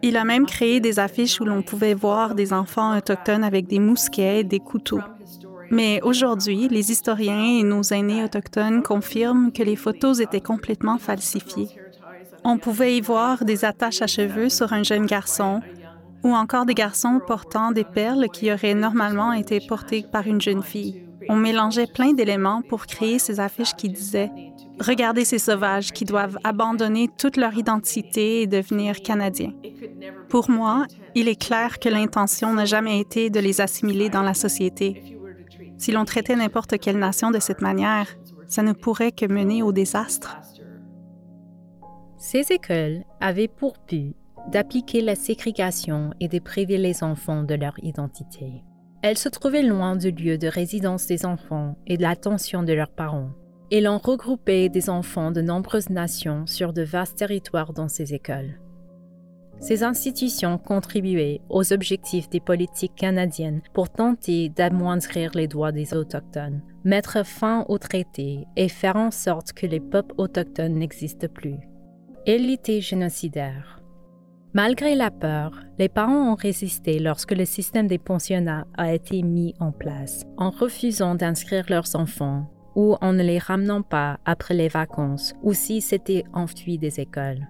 Il 0.01 0.17
a 0.17 0.23
même 0.23 0.45
créé 0.45 0.79
des 0.79 0.99
affiches 0.99 1.39
où 1.41 1.45
l'on 1.45 1.63
pouvait 1.63 1.93
voir 1.93 2.35
des 2.35 2.53
enfants 2.53 2.97
autochtones 2.97 3.43
avec 3.43 3.67
des 3.67 3.79
mousquets 3.79 4.41
et 4.41 4.43
des 4.43 4.59
couteaux. 4.59 5.01
Mais 5.69 6.01
aujourd'hui, 6.03 6.67
les 6.69 6.91
historiens 6.91 7.59
et 7.59 7.63
nos 7.63 7.83
aînés 7.83 8.23
autochtones 8.23 8.83
confirment 8.83 9.51
que 9.51 9.63
les 9.63 9.75
photos 9.75 10.19
étaient 10.19 10.41
complètement 10.41 10.97
falsifiées. 10.97 11.69
On 12.43 12.57
pouvait 12.57 12.97
y 12.97 13.01
voir 13.01 13.45
des 13.45 13.65
attaches 13.65 14.01
à 14.01 14.07
cheveux 14.07 14.49
sur 14.49 14.73
un 14.73 14.83
jeune 14.83 15.05
garçon 15.05 15.61
ou 16.23 16.33
encore 16.33 16.65
des 16.65 16.73
garçons 16.73 17.19
portant 17.25 17.71
des 17.71 17.83
perles 17.83 18.27
qui 18.31 18.51
auraient 18.51 18.73
normalement 18.73 19.33
été 19.33 19.59
portées 19.59 20.05
par 20.09 20.27
une 20.27 20.41
jeune 20.41 20.63
fille. 20.63 21.05
On 21.29 21.35
mélangeait 21.35 21.87
plein 21.87 22.13
d'éléments 22.13 22.61
pour 22.61 22.85
créer 22.85 23.19
ces 23.19 23.39
affiches 23.39 23.73
qui 23.73 23.89
disaient 23.89 24.31
Regardez 24.79 25.23
ces 25.23 25.39
sauvages 25.39 25.91
qui 25.91 26.03
doivent 26.03 26.37
abandonner 26.43 27.07
toute 27.17 27.37
leur 27.37 27.53
identité 27.53 28.41
et 28.41 28.47
devenir 28.47 29.01
canadiens. 29.01 29.53
Pour 30.29 30.49
moi, 30.49 30.85
il 31.15 31.27
est 31.27 31.39
clair 31.39 31.79
que 31.79 31.89
l'intention 31.89 32.53
n'a 32.53 32.65
jamais 32.65 32.99
été 32.99 33.29
de 33.29 33.39
les 33.39 33.61
assimiler 33.61 34.09
dans 34.09 34.23
la 34.23 34.33
société, 34.33 35.13
si 35.83 35.91
l'on 35.91 36.05
traitait 36.05 36.37
n'importe 36.37 36.79
quelle 36.79 36.97
nation 36.97 37.29
de 37.29 37.39
cette 37.39 37.61
manière, 37.61 38.07
ça 38.47 38.63
ne 38.63 38.71
pourrait 38.71 39.11
que 39.11 39.25
mener 39.25 39.63
au 39.63 39.73
désastre. 39.73 40.37
Ces 42.25 42.53
écoles 42.53 43.03
avaient 43.19 43.49
pour 43.49 43.73
but 43.85 44.15
d'appliquer 44.49 45.01
la 45.01 45.13
ségrégation 45.13 46.11
et 46.21 46.29
de 46.29 46.39
priver 46.39 46.77
les 46.77 47.03
enfants 47.03 47.43
de 47.43 47.53
leur 47.53 47.73
identité. 47.83 48.63
Elles 49.01 49.17
se 49.17 49.27
trouvaient 49.27 49.61
loin 49.61 49.97
du 49.97 50.09
lieu 50.09 50.37
de 50.37 50.47
résidence 50.47 51.05
des 51.05 51.25
enfants 51.25 51.75
et 51.85 51.97
de 51.97 52.01
l'attention 52.01 52.63
de 52.63 52.71
leurs 52.71 52.91
parents. 52.91 53.31
Et 53.71 53.81
l'on 53.81 53.97
regroupait 53.97 54.69
des 54.69 54.89
enfants 54.89 55.31
de 55.31 55.41
nombreuses 55.41 55.89
nations 55.89 56.47
sur 56.47 56.71
de 56.71 56.81
vastes 56.81 57.17
territoires 57.17 57.73
dans 57.73 57.89
ces 57.89 58.13
écoles. 58.13 58.57
Ces 59.59 59.83
institutions 59.83 60.57
contribuaient 60.57 61.41
aux 61.49 61.73
objectifs 61.73 62.29
des 62.29 62.39
politiques 62.39 62.95
canadiennes 62.95 63.61
pour 63.73 63.89
tenter 63.89 64.47
d'amoindrir 64.47 65.31
les 65.35 65.49
droits 65.49 65.73
des 65.73 65.93
Autochtones, 65.93 66.61
mettre 66.85 67.25
fin 67.25 67.65
aux 67.67 67.79
traités 67.79 68.47
et 68.55 68.69
faire 68.69 68.95
en 68.95 69.11
sorte 69.11 69.51
que 69.51 69.67
les 69.67 69.81
peuples 69.81 70.15
autochtones 70.17 70.75
n'existent 70.75 71.27
plus. 71.27 71.59
Était 72.25 72.79
génocidaire. 72.79 73.81
Malgré 74.53 74.95
la 74.95 75.11
peur, 75.11 75.51
les 75.77 75.89
parents 75.89 76.31
ont 76.31 76.35
résisté 76.35 76.99
lorsque 76.99 77.33
le 77.33 77.43
système 77.43 77.87
des 77.87 77.97
pensionnats 77.97 78.65
a 78.77 78.93
été 78.93 79.21
mis 79.23 79.53
en 79.59 79.73
place, 79.73 80.23
en 80.37 80.49
refusant 80.49 81.15
d'inscrire 81.15 81.65
leurs 81.67 81.97
enfants 81.97 82.49
ou 82.75 82.95
en 83.01 83.11
ne 83.11 83.23
les 83.23 83.39
ramenant 83.39 83.81
pas 83.81 84.19
après 84.23 84.53
les 84.53 84.69
vacances 84.69 85.33
ou 85.43 85.53
si 85.53 85.81
c'était 85.81 86.23
enfui 86.31 86.77
des 86.77 87.01
écoles. 87.01 87.45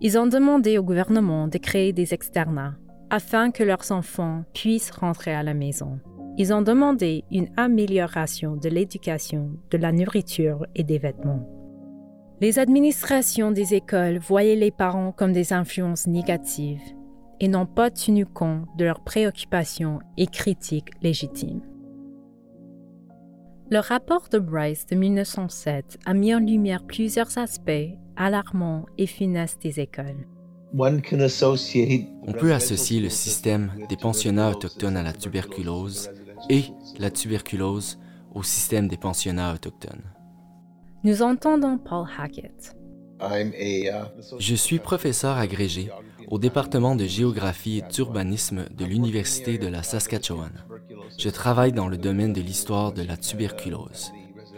Ils 0.00 0.16
ont 0.16 0.26
demandé 0.26 0.78
au 0.78 0.82
gouvernement 0.82 1.48
de 1.48 1.58
créer 1.58 1.92
des 1.92 2.14
externats 2.14 2.76
afin 3.10 3.50
que 3.50 3.62
leurs 3.62 3.92
enfants 3.92 4.44
puissent 4.54 4.90
rentrer 4.90 5.34
à 5.34 5.42
la 5.42 5.52
maison. 5.52 6.00
Ils 6.38 6.54
ont 6.54 6.62
demandé 6.62 7.24
une 7.30 7.50
amélioration 7.58 8.56
de 8.56 8.70
l'éducation, 8.70 9.50
de 9.70 9.76
la 9.76 9.92
nourriture 9.92 10.66
et 10.74 10.84
des 10.84 10.98
vêtements. 10.98 11.57
Les 12.40 12.60
administrations 12.60 13.50
des 13.50 13.74
écoles 13.74 14.18
voyaient 14.18 14.54
les 14.54 14.70
parents 14.70 15.10
comme 15.10 15.32
des 15.32 15.52
influences 15.52 16.06
négatives 16.06 16.94
et 17.40 17.48
n'ont 17.48 17.66
pas 17.66 17.90
tenu 17.90 18.26
compte 18.26 18.66
de 18.76 18.84
leurs 18.84 19.02
préoccupations 19.02 19.98
et 20.16 20.28
critiques 20.28 20.90
légitimes. 21.02 21.62
Le 23.70 23.80
rapport 23.80 24.28
de 24.30 24.38
Bryce 24.38 24.86
de 24.86 24.94
1907 24.94 25.98
a 26.06 26.14
mis 26.14 26.32
en 26.32 26.38
lumière 26.38 26.84
plusieurs 26.84 27.36
aspects 27.38 27.90
alarmants 28.16 28.86
et 28.98 29.06
funestes 29.06 29.60
des 29.60 29.80
écoles. 29.80 30.28
On 30.78 32.32
peut 32.32 32.52
associer 32.52 33.00
le 33.00 33.08
système 33.08 33.72
des 33.88 33.96
pensionnats 33.96 34.50
autochtones 34.50 34.96
à 34.96 35.02
la 35.02 35.12
tuberculose 35.12 36.10
et 36.48 36.64
la 37.00 37.10
tuberculose 37.10 37.98
au 38.32 38.44
système 38.44 38.86
des 38.86 38.96
pensionnats 38.96 39.54
autochtones. 39.54 40.04
Nous 41.04 41.22
entendons 41.22 41.78
Paul 41.78 42.06
Hackett. 42.18 42.74
Uh, 43.20 43.90
Je 44.38 44.54
suis 44.54 44.78
professeur 44.78 45.36
agrégé 45.36 45.90
au 46.28 46.38
département 46.38 46.96
de 46.96 47.04
géographie 47.04 47.78
et 47.78 47.92
d'urbanisme 47.92 48.64
de 48.76 48.84
l'Université 48.84 49.58
de 49.58 49.68
la 49.68 49.82
Saskatchewan. 49.82 50.52
Je 51.16 51.28
travaille 51.28 51.72
dans 51.72 51.88
le 51.88 51.96
domaine 51.96 52.32
de 52.32 52.40
l'histoire 52.40 52.92
de 52.92 53.02
la 53.02 53.16
tuberculose. 53.16 54.12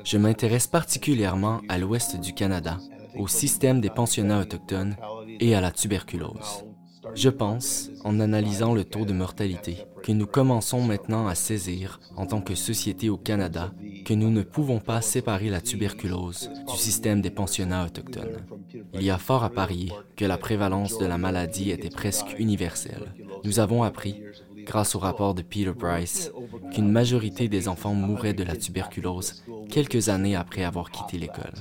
Je 0.04 0.16
m'intéresse 0.16 0.66
particulièrement 0.66 1.60
à 1.68 1.78
l'ouest 1.78 2.18
du 2.18 2.32
Canada, 2.32 2.78
au 3.18 3.28
système 3.28 3.80
des 3.80 3.90
pensionnats 3.90 4.40
autochtones 4.40 4.96
et 5.40 5.54
à 5.54 5.60
la 5.60 5.70
tuberculose. 5.70 6.64
Je 7.14 7.28
pense, 7.28 7.90
en 8.04 8.20
analysant 8.20 8.74
le 8.74 8.84
taux 8.84 9.04
de 9.04 9.12
mortalité, 9.12 9.78
que 10.02 10.12
nous 10.12 10.26
commençons 10.26 10.80
maintenant 10.82 11.26
à 11.26 11.34
saisir, 11.34 12.00
en 12.16 12.26
tant 12.26 12.40
que 12.40 12.54
société 12.54 13.08
au 13.08 13.16
Canada, 13.16 13.72
que 14.04 14.14
nous 14.14 14.30
ne 14.30 14.42
pouvons 14.42 14.78
pas 14.78 15.00
séparer 15.00 15.50
la 15.50 15.60
tuberculose 15.60 16.50
du 16.70 16.76
système 16.76 17.20
des 17.20 17.30
pensionnats 17.30 17.86
autochtones. 17.86 18.46
Il 18.94 19.02
y 19.02 19.10
a 19.10 19.18
fort 19.18 19.44
à 19.44 19.50
parier 19.50 19.92
que 20.16 20.24
la 20.24 20.38
prévalence 20.38 20.98
de 20.98 21.06
la 21.06 21.18
maladie 21.18 21.70
était 21.70 21.90
presque 21.90 22.38
universelle. 22.38 23.14
Nous 23.44 23.60
avons 23.60 23.82
appris 23.82 24.22
grâce 24.64 24.94
au 24.94 24.98
rapport 24.98 25.34
de 25.34 25.42
Peter 25.42 25.72
Bryce, 25.76 26.30
qu'une 26.72 26.90
majorité 26.90 27.48
des 27.48 27.68
enfants 27.68 27.94
mouraient 27.94 28.34
de 28.34 28.44
la 28.44 28.56
tuberculose 28.56 29.42
quelques 29.68 30.08
années 30.08 30.36
après 30.36 30.64
avoir 30.64 30.90
quitté 30.90 31.18
l'école. 31.18 31.54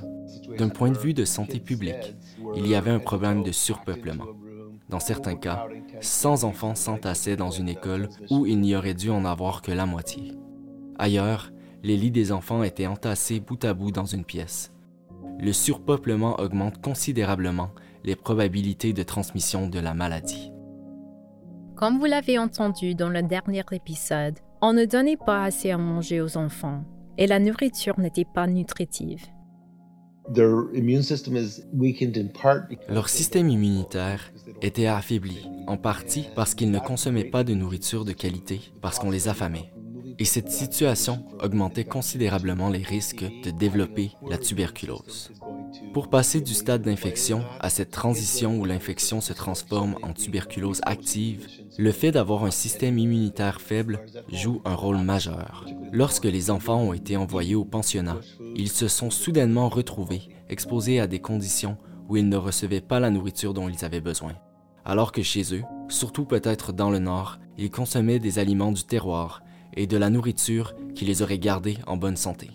D'un 0.58 0.70
point 0.70 0.92
de 0.92 0.98
vue 0.98 1.14
de 1.14 1.26
santé 1.26 1.60
publique, 1.60 2.16
il 2.56 2.68
y 2.68 2.76
avait 2.76 2.92
un 2.92 3.00
problème 3.00 3.44
de 3.44 3.52
surpeuplement. 3.52 4.26
Dans 4.90 5.00
certains 5.00 5.36
cas, 5.36 5.68
100 6.02 6.44
enfants 6.44 6.74
s'entassaient 6.74 7.36
dans 7.36 7.52
une 7.52 7.70
école 7.70 8.10
où 8.32 8.48
il 8.48 8.60
n'y 8.60 8.76
aurait 8.76 8.96
dû 8.96 9.12
en 9.12 9.24
avoir 9.24 9.62
que 9.62 9.72
la 9.72 9.86
moitié. 9.86 10.34
Ailleurs, 10.98 11.52
les 11.84 11.96
lits 11.96 12.12
des 12.12 12.32
enfants 12.32 12.64
étaient 12.64 12.88
entassés 12.88 13.40
bout 13.40 13.64
à 13.64 13.74
bout 13.74 13.92
dans 13.92 14.06
une 14.06 14.26
pièce. 14.26 14.74
Le 15.40 15.54
surpeuplement 15.54 16.40
augmente 16.40 16.82
considérablement 16.82 17.70
les 18.04 18.16
probabilités 18.16 18.92
de 18.94 19.04
transmission 19.04 19.68
de 19.68 19.80
la 19.80 19.94
maladie. 19.94 20.52
Comme 21.76 22.00
vous 22.00 22.06
l'avez 22.06 22.38
entendu 22.38 22.96
dans 22.96 23.10
le 23.10 23.22
dernier 23.22 23.64
épisode, 23.72 24.40
on 24.62 24.74
ne 24.74 24.86
donnait 24.86 25.18
pas 25.18 25.44
assez 25.44 25.72
à 25.72 25.78
manger 25.78 26.20
aux 26.20 26.36
enfants 26.36 26.84
et 27.18 27.28
la 27.28 27.40
nourriture 27.40 28.00
n'était 28.00 28.26
pas 28.26 28.48
nutritive. 28.48 29.26
Leur 32.88 33.10
système 33.10 33.50
immunitaire 33.50 34.32
était 34.62 34.86
affaibli, 34.86 35.48
en 35.68 35.78
partie 35.78 36.26
parce 36.36 36.54
qu'ils 36.56 36.72
ne 36.72 36.80
consommaient 36.80 37.24
pas 37.24 37.44
de 37.44 37.54
nourriture 37.54 38.06
de 38.06 38.12
qualité, 38.12 38.62
parce 38.82 39.00
qu'on 39.00 39.12
les 39.12 39.28
affamait. 39.28 39.72
Et 40.20 40.26
cette 40.26 40.52
situation 40.52 41.26
augmentait 41.42 41.86
considérablement 41.86 42.70
les 42.70 42.84
risques 42.84 43.26
de 43.44 43.52
développer 43.52 44.12
la 44.30 44.38
tuberculose. 44.38 45.32
Pour 45.94 46.10
passer 46.10 46.42
du 46.42 46.54
stade 46.54 46.82
d'infection 46.82 47.44
à 47.60 47.70
cette 47.70 47.92
transition 47.92 48.60
où 48.60 48.66
l'infection 48.66 49.22
se 49.22 49.34
transforme 49.34 49.96
en 50.04 50.14
tuberculose 50.14 50.82
active, 50.84 51.48
le 51.78 51.92
fait 51.92 52.12
d'avoir 52.12 52.44
un 52.44 52.52
système 52.52 52.98
immunitaire 52.98 53.62
faible 53.62 54.00
joue 54.32 54.62
un 54.66 54.76
rôle 54.76 54.98
majeur. 54.98 55.66
Lorsque 55.92 56.26
les 56.26 56.52
enfants 56.52 56.82
ont 56.82 56.94
été 56.94 57.18
envoyés 57.18 57.56
au 57.56 57.66
pensionnat, 57.66 58.18
ils 58.56 58.70
se 58.70 58.88
sont 58.88 59.10
soudainement 59.10 59.70
retrouvés 59.70 60.30
exposés 60.50 61.00
à 61.00 61.08
des 61.08 61.20
conditions 61.20 61.78
où 62.08 62.18
ils 62.18 62.28
ne 62.28 62.38
recevaient 62.38 62.82
pas 62.82 63.00
la 63.00 63.10
nourriture 63.10 63.54
dont 63.54 63.70
ils 63.70 63.86
avaient 63.86 64.02
besoin. 64.02 64.34
Alors 64.86 65.12
que 65.12 65.22
chez 65.22 65.54
eux, 65.54 65.64
surtout 65.88 66.26
peut-être 66.26 66.74
dans 66.74 66.90
le 66.90 67.00
nord, 67.00 67.40
ils 67.58 67.70
consommaient 67.70 68.20
des 68.20 68.40
aliments 68.40 68.72
du 68.72 68.84
terroir 68.84 69.44
et 69.74 69.88
de 69.88 69.98
la 69.98 70.10
nourriture 70.10 70.74
qui 70.96 71.06
les 71.06 71.22
aurait 71.22 71.40
gardés 71.40 71.78
en 71.86 71.98
bonne 71.98 72.18
santé. 72.18 72.50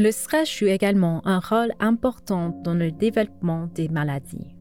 Le 0.00 0.12
stress 0.12 0.48
joue 0.48 0.68
également 0.68 1.22
un 1.24 1.40
rôle 1.40 1.72
important 1.80 2.50
dans 2.62 2.74
le 2.74 2.92
développement 2.92 3.68
des 3.74 3.88
maladies. 3.88 4.54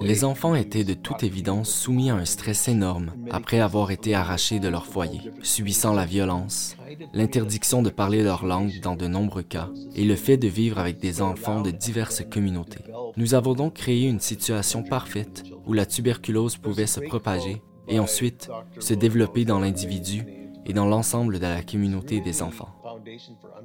Les 0.00 0.24
enfants 0.24 0.54
étaient 0.54 0.84
de 0.84 0.94
toute 0.94 1.24
évidence 1.24 1.68
soumis 1.68 2.10
à 2.10 2.14
un 2.14 2.24
stress 2.24 2.68
énorme 2.68 3.10
après 3.32 3.58
avoir 3.58 3.90
été 3.90 4.14
arrachés 4.14 4.60
de 4.60 4.68
leur 4.68 4.86
foyer, 4.86 5.20
subissant 5.42 5.94
la 5.94 6.06
violence, 6.06 6.76
l'interdiction 7.12 7.82
de 7.82 7.90
parler 7.90 8.22
leur 8.22 8.46
langue 8.46 8.78
dans 8.80 8.94
de 8.94 9.08
nombreux 9.08 9.42
cas 9.42 9.70
et 9.96 10.04
le 10.04 10.14
fait 10.14 10.36
de 10.36 10.46
vivre 10.46 10.78
avec 10.78 11.00
des 11.00 11.22
enfants 11.22 11.60
de 11.60 11.72
diverses 11.72 12.22
communautés. 12.30 12.84
Nous 13.16 13.34
avons 13.34 13.54
donc 13.54 13.74
créé 13.74 14.06
une 14.06 14.20
situation 14.20 14.84
parfaite 14.84 15.42
où 15.66 15.72
la 15.72 15.86
tuberculose 15.86 16.56
pouvait 16.56 16.86
se 16.86 17.00
propager 17.00 17.62
et 17.88 17.98
ensuite 17.98 18.48
se 18.78 18.94
développer 18.94 19.44
dans 19.44 19.58
l'individu 19.58 20.45
et 20.66 20.72
dans 20.72 20.86
l'ensemble 20.86 21.38
de 21.38 21.46
la 21.46 21.62
communauté 21.62 22.20
des 22.20 22.42
enfants. 22.42 22.68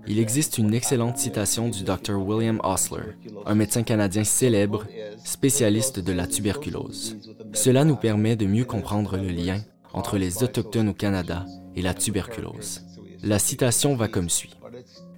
Il 0.07 0.19
existe 0.19 0.57
une 0.57 0.73
excellente 0.73 1.17
citation 1.17 1.69
du 1.69 1.83
Dr. 1.83 2.15
William 2.15 2.61
Osler, 2.63 3.17
un 3.45 3.55
médecin 3.55 3.83
canadien 3.83 4.23
célèbre, 4.23 4.85
spécialiste 5.23 5.99
de 5.99 6.13
la 6.13 6.27
tuberculose. 6.27 7.17
Cela 7.53 7.83
nous 7.83 7.95
permet 7.95 8.35
de 8.35 8.45
mieux 8.45 8.65
comprendre 8.65 9.17
le 9.17 9.29
lien 9.29 9.61
entre 9.93 10.17
les 10.17 10.43
Autochtones 10.43 10.89
au 10.89 10.93
Canada 10.93 11.45
et 11.75 11.81
la 11.81 11.93
tuberculose. 11.93 12.81
La 13.23 13.39
citation 13.39 13.95
va 13.95 14.07
comme 14.07 14.29
suit. 14.29 14.55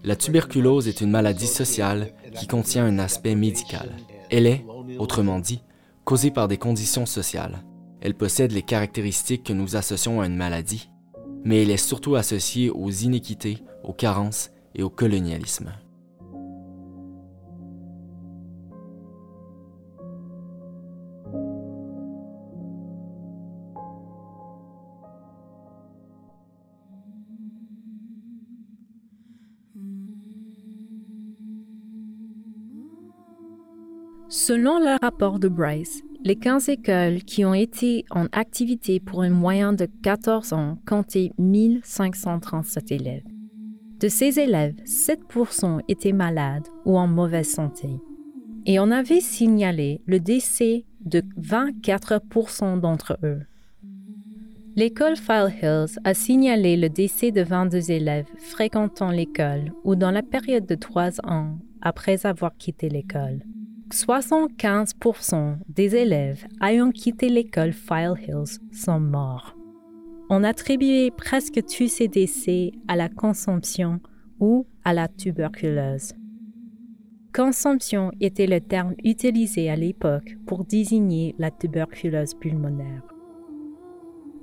La 0.04 0.16
tuberculose 0.16 0.88
est 0.88 1.02
une 1.02 1.12
maladie 1.12 1.48
sociale 1.48 2.14
qui 2.36 2.48
contient 2.48 2.86
un 2.86 3.00
aspect 3.00 3.36
médical. 3.36 3.92
Elle 4.30 4.48
est, 4.48 4.66
autrement 5.00 5.40
dit, 5.40 5.62
causée 6.04 6.32
par 6.32 6.48
des 6.48 6.58
conditions 6.58 7.06
sociales. 7.06 7.64
Elle 8.02 8.16
possède 8.16 8.52
les 8.52 8.64
caractéristiques 8.64 9.44
que 9.44 9.54
nous 9.54 9.78
associons 9.78 10.20
à 10.20 10.26
une 10.26 10.36
maladie, 10.36 10.90
mais 11.44 11.62
elle 11.62 11.72
est 11.72 11.78
surtout 11.78 12.16
associée 12.16 12.70
aux 12.70 12.90
inéquités, 12.90 13.64
aux 13.84 13.94
carences 13.94 14.52
et 14.76 14.84
au 14.84 14.90
colonialisme. 14.90 15.74
Selon 34.30 34.80
le 34.80 34.98
rapport 35.00 35.38
de 35.40 35.48
Bryce, 35.48 36.02
les 36.26 36.38
15 36.38 36.70
écoles 36.70 37.24
qui 37.24 37.44
ont 37.44 37.54
été 37.54 38.06
en 38.10 38.28
activité 38.32 39.02
pour 39.02 39.24
un 39.24 39.30
moyen 39.30 39.74
de 39.74 39.88
14 40.04 40.54
ans 40.54 40.78
comptaient 40.88 41.32
1537 41.38 42.92
élèves. 42.92 43.24
De 44.00 44.08
ces 44.08 44.40
élèves, 44.40 44.76
7% 44.86 45.82
étaient 45.90 46.14
malades 46.14 46.68
ou 46.86 46.98
en 46.98 47.08
mauvaise 47.08 47.50
santé. 47.50 47.90
Et 48.66 48.80
on 48.80 48.90
avait 48.92 49.20
signalé 49.20 50.02
le 50.06 50.20
décès 50.20 50.86
de 51.02 51.22
24% 51.42 52.80
d'entre 52.80 53.18
eux. 53.24 53.42
L'école 54.76 55.18
File 55.18 55.54
Hills 55.62 56.00
a 56.06 56.14
signalé 56.14 56.78
le 56.78 56.90
décès 56.90 57.32
de 57.32 57.44
22 57.44 57.92
élèves 57.92 58.28
fréquentant 58.38 59.12
l'école 59.12 59.74
ou 59.84 59.96
dans 59.96 60.12
la 60.12 60.24
période 60.24 60.66
de 60.66 60.76
3 60.76 61.20
ans 61.26 61.58
après 61.82 62.26
avoir 62.26 62.56
quitté 62.56 62.90
l'école. 62.90 63.44
75% 63.94 65.58
des 65.70 65.96
élèves 65.96 66.48
ayant 66.64 66.90
quitté 66.90 67.30
l'école 67.30 67.74
File 67.74 68.16
Hills 68.28 68.60
sont 68.72 69.00
morts. 69.00 69.56
On 70.32 70.44
attribuait 70.44 71.12
presque 71.12 71.62
tous 71.66 71.88
ces 71.90 72.08
décès 72.08 72.72
à 72.88 72.96
la 72.96 73.08
consomption 73.08 74.00
ou 74.40 74.66
à 74.84 74.94
la 74.94 75.08
tuberculose. 75.08 76.14
Consomption 77.36 78.12
était 78.20 78.48
le 78.48 78.62
terme 78.62 78.96
utilisé 79.04 79.70
à 79.70 79.76
l'époque 79.76 80.38
pour 80.48 80.66
désigner 80.66 81.36
la 81.38 81.52
tuberculose 81.52 82.34
pulmonaire. 82.34 83.04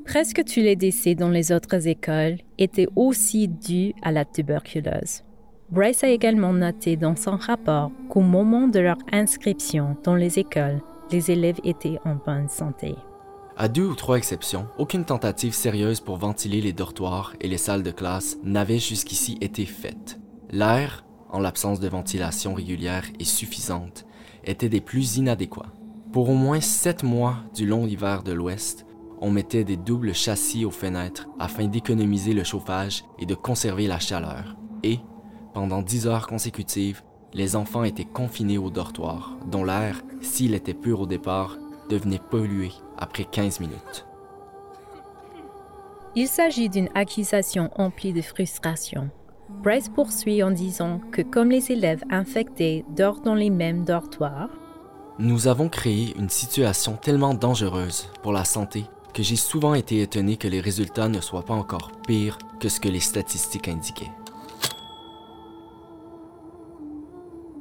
Presque 0.05 0.45
tous 0.45 0.61
les 0.61 0.77
décès 0.77 1.17
dans 1.17 1.29
les 1.29 1.51
autres 1.51 1.89
écoles 1.89 2.39
étaient 2.57 2.89
aussi 2.95 3.49
dus 3.49 3.95
à 4.03 4.13
la 4.13 4.25
tuberculose. 4.25 5.25
Bryce 5.71 6.03
a 6.03 6.09
également 6.09 6.53
noté 6.53 6.97
dans 6.97 7.15
son 7.15 7.37
rapport 7.37 7.93
qu'au 8.09 8.23
moment 8.23 8.67
de 8.67 8.81
leur 8.81 8.97
inscription 9.13 9.97
dans 10.03 10.17
les 10.17 10.41
écoles, 10.41 10.81
les 11.13 11.31
élèves 11.31 11.61
étaient 11.63 12.01
en 12.05 12.17
bonne 12.17 12.49
santé. 12.49 12.97
À 13.57 13.69
deux 13.69 13.85
ou 13.85 13.95
trois 13.95 14.17
exceptions, 14.17 14.67
aucune 14.79 15.05
tentative 15.05 15.55
sérieuse 15.55 16.01
pour 16.01 16.17
ventiler 16.17 16.61
les 16.61 16.73
dortoirs 16.73 17.35
et 17.41 17.47
les 17.47 17.57
salles 17.57 17.85
de 17.85 17.93
classe 17.93 18.37
n'avait 18.43 18.81
jusqu'ici 18.81 19.39
été 19.41 19.65
faite. 19.65 20.19
L'air, 20.51 21.05
en 21.31 21.39
l'absence 21.39 21.79
de 21.79 21.89
ventilation 21.89 22.55
régulière 22.55 23.05
et 23.21 23.25
suffisante, 23.25 24.07
était 24.43 24.69
des 24.69 24.81
plus 24.81 25.19
inadéquats. 25.19 25.73
Pour 26.13 26.31
au 26.31 26.35
moins 26.35 26.61
sept 26.61 27.05
mois 27.05 27.37
du 27.55 27.65
long 27.65 27.87
hiver 27.87 28.25
de 28.25 28.33
l'Ouest, 28.33 28.87
on 29.21 29.31
mettait 29.31 29.65
des 29.65 29.77
doubles 29.77 30.15
châssis 30.15 30.65
aux 30.65 30.73
fenêtres 30.73 31.29
afin 31.39 31.67
d'économiser 31.67 32.33
le 32.33 32.43
chauffage 32.43 33.05
et 33.21 33.27
de 33.27 33.37
conserver 33.37 33.87
la 33.87 34.01
chaleur. 34.01 34.57
Et, 34.83 34.99
pendant 35.53 35.83
dix 35.83 36.07
heures 36.07 36.27
consécutives, 36.27 37.03
les 37.33 37.57
enfants 37.57 37.85
étaient 37.85 38.05
confinés 38.05 38.59
au 38.59 38.71
dortoir, 38.71 39.37
dont 39.47 39.65
l'air, 39.65 40.03
s'il 40.21 40.55
était 40.55 40.75
pur 40.75 41.01
au 41.01 41.07
départ, 41.07 41.57
devenait 41.89 42.21
pollué 42.31 42.71
après 42.99 43.25
15 43.25 43.61
minutes. 43.61 44.07
Il 46.17 46.27
s'agit 46.27 46.69
d'une 46.69 46.89
accusation 46.95 47.71
emplie 47.77 48.13
de 48.13 48.23
frustration. 48.23 49.11
Bryce 49.63 49.89
poursuit 49.89 50.43
en 50.43 50.51
disant 50.51 51.01
que 51.13 51.23
comme 51.23 51.51
les 51.51 51.71
élèves 51.71 52.03
infectés 52.11 52.85
dorment 52.97 53.23
dans 53.23 53.35
les 53.35 53.51
mêmes 53.51 53.85
dortoirs, 53.85 54.49
nous 55.19 55.49
avons 55.49 55.69
créé 55.69 56.15
une 56.19 56.31
situation 56.31 56.97
tellement 56.97 57.35
dangereuse 57.35 58.09
pour 58.23 58.33
la 58.33 58.45
santé 58.45 58.85
que 59.13 59.23
j'ai 59.23 59.37
souvent 59.37 59.75
été 59.75 60.01
étonné 60.01 60.37
que 60.37 60.49
les 60.49 60.61
résultats 60.61 61.09
ne 61.09 61.21
soient 61.21 61.45
pas 61.45 61.55
encore 61.55 61.91
pires 62.07 62.39
que 62.59 62.69
ce 62.69 62.81
que 62.81 62.89
les 62.89 63.01
statistiques 63.01 63.69
indiquaient. 63.69 64.11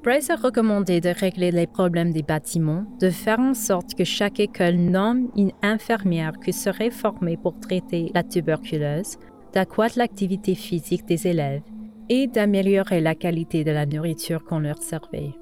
Bryce 0.01 0.29
a 0.29 0.37
recommandé 0.37 1.01
de 1.01 1.09
régler 1.09 1.51
les 1.51 1.67
problèmes 1.67 2.13
des 2.13 2.23
bâtiments, 2.23 2.85
de 3.01 3.09
faire 3.09 3.39
en 3.39 3.53
sorte 3.53 3.95
que 3.95 4.05
chaque 4.05 4.39
école 4.39 4.77
nomme 4.77 5.29
une 5.35 5.51
infirmière 5.61 6.39
qui 6.43 6.53
serait 6.53 6.89
formée 6.89 7.35
pour 7.35 7.59
traiter 7.59 8.09
la 8.13 8.23
tuberculose, 8.23 9.17
d'accroître 9.53 9.97
l'activité 9.97 10.55
physique 10.55 11.05
des 11.05 11.27
élèves 11.27 11.63
et 12.07 12.27
d'améliorer 12.27 13.01
la 13.01 13.13
qualité 13.13 13.65
de 13.65 13.71
la 13.71 13.85
nourriture 13.85 14.45
qu'on 14.45 14.59
leur 14.59 14.81
servait. 14.81 15.33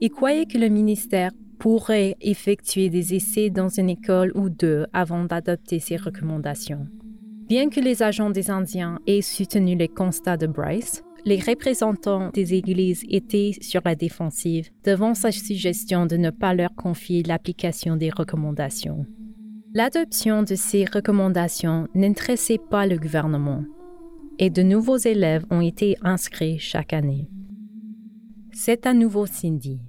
Il 0.00 0.10
croyait 0.10 0.46
que 0.46 0.58
le 0.58 0.68
ministère 0.68 1.32
pourrait 1.58 2.16
effectuer 2.22 2.88
des 2.88 3.14
essais 3.14 3.50
dans 3.50 3.68
une 3.68 3.90
école 3.90 4.32
ou 4.34 4.48
deux 4.48 4.86
avant 4.94 5.24
d'adopter 5.24 5.78
ces 5.78 5.96
recommandations. 5.96 6.86
Bien 7.48 7.68
que 7.68 7.80
les 7.80 8.02
agents 8.02 8.30
des 8.30 8.50
Indiens 8.50 8.98
aient 9.06 9.22
soutenu 9.22 9.74
les 9.74 9.88
constats 9.88 10.36
de 10.36 10.46
Bryce, 10.46 11.02
les 11.28 11.40
représentants 11.40 12.30
des 12.30 12.54
églises 12.54 13.04
étaient 13.10 13.52
sur 13.60 13.82
la 13.84 13.94
défensive 13.94 14.70
devant 14.82 15.12
sa 15.14 15.30
suggestion 15.30 16.06
de 16.06 16.16
ne 16.16 16.30
pas 16.30 16.54
leur 16.54 16.74
confier 16.74 17.22
l'application 17.22 17.96
des 17.96 18.08
recommandations. 18.08 19.04
L'adoption 19.74 20.42
de 20.42 20.54
ces 20.54 20.86
recommandations 20.86 21.86
n'intéressait 21.94 22.60
pas 22.70 22.86
le 22.86 22.96
gouvernement 22.96 23.62
et 24.38 24.48
de 24.48 24.62
nouveaux 24.62 24.96
élèves 24.96 25.44
ont 25.50 25.60
été 25.60 25.96
inscrits 26.00 26.58
chaque 26.58 26.94
année. 26.94 27.28
C'est 28.52 28.86
à 28.86 28.94
nouveau 28.94 29.26
Cindy. 29.26 29.80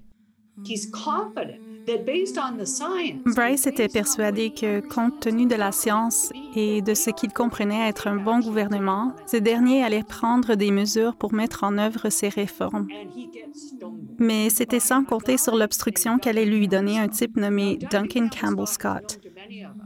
Bryce 3.25 3.67
était 3.67 3.87
persuadé 3.87 4.51
que, 4.51 4.79
compte 4.79 5.19
tenu 5.19 5.45
de 5.45 5.55
la 5.55 5.71
science 5.71 6.31
et 6.55 6.81
de 6.81 6.93
ce 6.93 7.09
qu'il 7.09 7.33
comprenait 7.33 7.87
être 7.87 8.07
un 8.07 8.17
bon 8.17 8.39
gouvernement, 8.39 9.15
ce 9.25 9.37
dernier 9.37 9.83
allait 9.83 10.03
prendre 10.03 10.55
des 10.55 10.71
mesures 10.71 11.15
pour 11.15 11.33
mettre 11.33 11.63
en 11.63 11.77
œuvre 11.77 12.09
ces 12.09 12.29
réformes. 12.29 12.87
Mais 14.17 14.49
c'était 14.49 14.79
sans 14.79 15.03
compter 15.03 15.37
sur 15.37 15.55
l'obstruction 15.55 16.17
qu'allait 16.17 16.45
lui 16.45 16.67
donner 16.67 16.99
un 16.99 17.07
type 17.07 17.37
nommé 17.37 17.77
Duncan 17.89 18.29
Campbell 18.29 18.67
Scott. 18.67 19.19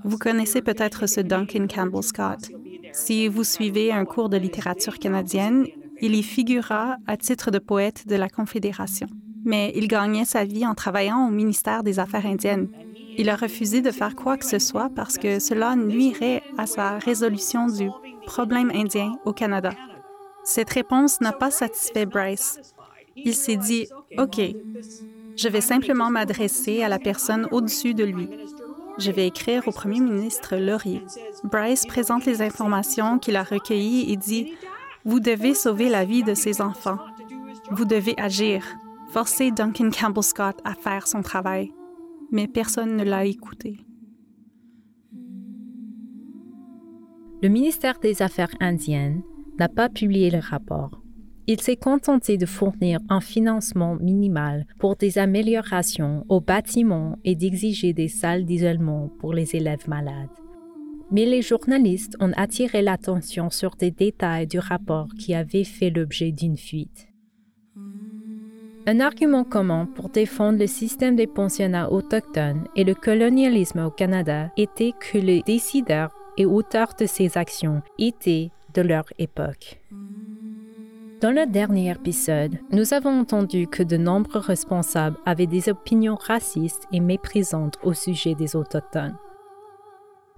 Vous 0.04 0.18
connaissez 0.18 0.62
peut-être 0.62 1.08
ce 1.08 1.22
Duncan 1.22 1.68
Campbell 1.68 2.04
Scott. 2.04 2.52
Si 2.92 3.28
vous 3.28 3.44
suivez 3.44 3.92
un 3.92 4.06
cours 4.06 4.30
de 4.30 4.38
littérature 4.38 5.00
canadienne, 5.00 5.66
il 6.02 6.16
y 6.16 6.24
figura 6.24 6.98
à 7.08 7.18
titre 7.18 7.50
de 7.50 7.60
poète 7.60 8.08
de 8.08 8.16
la 8.16 8.30
Confédération 8.30 9.08
mais 9.44 9.72
il 9.76 9.88
gagnait 9.88 10.26
sa 10.26 10.46
vie 10.46 10.66
en 10.66 10.74
travaillant 10.74 11.28
au 11.28 11.32
ministère 11.32 11.84
des 11.84 12.00
Affaires 12.00 12.26
indiennes. 12.26 12.70
Il 13.18 13.30
a 13.30 13.36
refusé 13.36 13.82
de 13.82 13.92
faire 13.92 14.16
quoi 14.16 14.38
que 14.38 14.46
ce 14.46 14.60
soit 14.60 14.90
parce 14.96 15.18
que 15.18 15.40
cela 15.40 15.76
nuirait 15.76 16.42
à 16.58 16.66
sa 16.66 16.98
résolution 16.98 17.68
du 17.68 17.90
problème 18.26 18.72
indien 18.74 19.14
au 19.26 19.34
Canada. 19.34 19.72
Cette 20.44 20.72
réponse 20.72 21.22
n'a 21.22 21.32
pas 21.32 21.52
satisfait 21.52 22.06
Bryce. 22.06 22.60
Il 23.16 23.36
s'est 23.36 23.58
dit, 23.58 23.88
OK, 24.18 24.42
je 25.36 25.48
vais 25.48 25.62
simplement 25.62 26.10
m'adresser 26.10 26.84
à 26.84 26.90
la 26.90 27.00
personne 27.00 27.48
au-dessus 27.52 27.94
de 27.94 28.04
lui. 28.04 28.30
Je 28.98 29.12
vais 29.12 29.28
écrire 29.28 29.68
au 29.68 29.72
premier 29.72 30.00
ministre 30.00 30.56
Laurier. 30.56 31.04
Bryce 31.44 31.86
présente 31.86 32.26
les 32.26 32.42
informations 32.42 33.20
qu'il 33.20 33.36
a 33.36 33.44
recueillies 33.44 34.12
et 34.12 34.18
dit, 34.18 34.54
Vous 35.06 35.20
devez 35.20 35.54
sauver 35.54 35.90
la 35.90 36.06
vie 36.06 36.24
de 36.24 36.34
ces 36.34 36.62
enfants. 36.62 37.00
Vous 37.72 37.86
devez 37.86 38.14
agir 38.18 38.64
forcer 39.14 39.52
Duncan 39.52 39.92
Campbell 39.92 40.24
Scott 40.24 40.58
à 40.66 40.74
faire 40.74 41.08
son 41.08 41.22
travail, 41.22 41.72
mais 42.32 42.48
personne 42.48 42.98
ne 42.98 43.04
l'a 43.04 43.26
écouté. 43.26 43.78
Le 47.44 47.50
ministère 47.50 48.00
des 48.00 48.24
Affaires 48.24 48.56
indiennes 48.60 49.22
n'a 49.60 49.70
pas 49.70 49.88
publié 49.88 50.32
le 50.32 50.40
rapport. 50.40 51.04
Il 51.46 51.62
s'est 51.62 51.76
contenté 51.76 52.38
de 52.38 52.48
fournir 52.48 53.00
un 53.08 53.22
financement 53.22 53.98
minimal 53.98 54.66
pour 54.80 54.96
des 54.96 55.20
améliorations 55.20 56.26
aux 56.28 56.42
bâtiments 56.42 57.20
et 57.24 57.36
d'exiger 57.36 57.94
des 57.94 58.08
salles 58.08 58.46
d'isolement 58.46 59.10
pour 59.20 59.34
les 59.34 59.56
élèves 59.56 59.88
malades. 59.88 60.30
Mais 61.12 61.28
les 61.28 61.44
journalistes 61.44 62.16
ont 62.20 62.32
attiré 62.36 62.82
l'attention 62.82 63.52
sur 63.52 63.76
des 63.76 63.92
détails 63.92 64.48
du 64.48 64.58
rapport 64.58 65.10
qui 65.20 65.36
avaient 65.36 65.66
fait 65.66 65.92
l'objet 65.92 66.32
d'une 66.32 66.58
fuite. 66.58 67.14
Un 68.86 69.00
argument 69.00 69.46
commun 69.46 69.86
pour 69.86 70.10
défendre 70.10 70.60
le 70.60 70.68
système 70.68 71.16
des 71.16 71.28
pensionnats 71.28 71.90
autochtones 71.90 72.68
et 72.76 72.84
le 72.84 72.94
colonialisme 72.94 73.80
au 73.86 73.90
Canada 73.90 74.50
était 74.58 74.92
que 74.92 75.18
les 75.18 75.42
décideurs 75.44 76.12
et 76.38 76.46
auteurs 76.46 76.94
de 77.00 77.06
ces 77.06 77.38
actions 77.38 77.82
étaient 77.98 78.52
de 78.74 78.82
leur 78.82 79.06
époque. 79.20 79.80
Dans 81.22 81.32
le 81.32 81.46
dernier 81.46 81.92
épisode, 81.92 82.60
nous 82.72 82.94
avons 82.94 83.22
entendu 83.22 83.68
que 83.68 83.84
de 83.84 83.96
nombreux 83.96 84.42
responsables 84.42 85.18
avaient 85.26 85.48
des 85.48 85.70
opinions 85.70 86.16
racistes 86.16 86.86
et 86.92 87.00
méprisantes 87.00 87.80
au 87.84 87.94
sujet 87.94 88.36
des 88.36 88.58
Autochtones. 88.58 89.16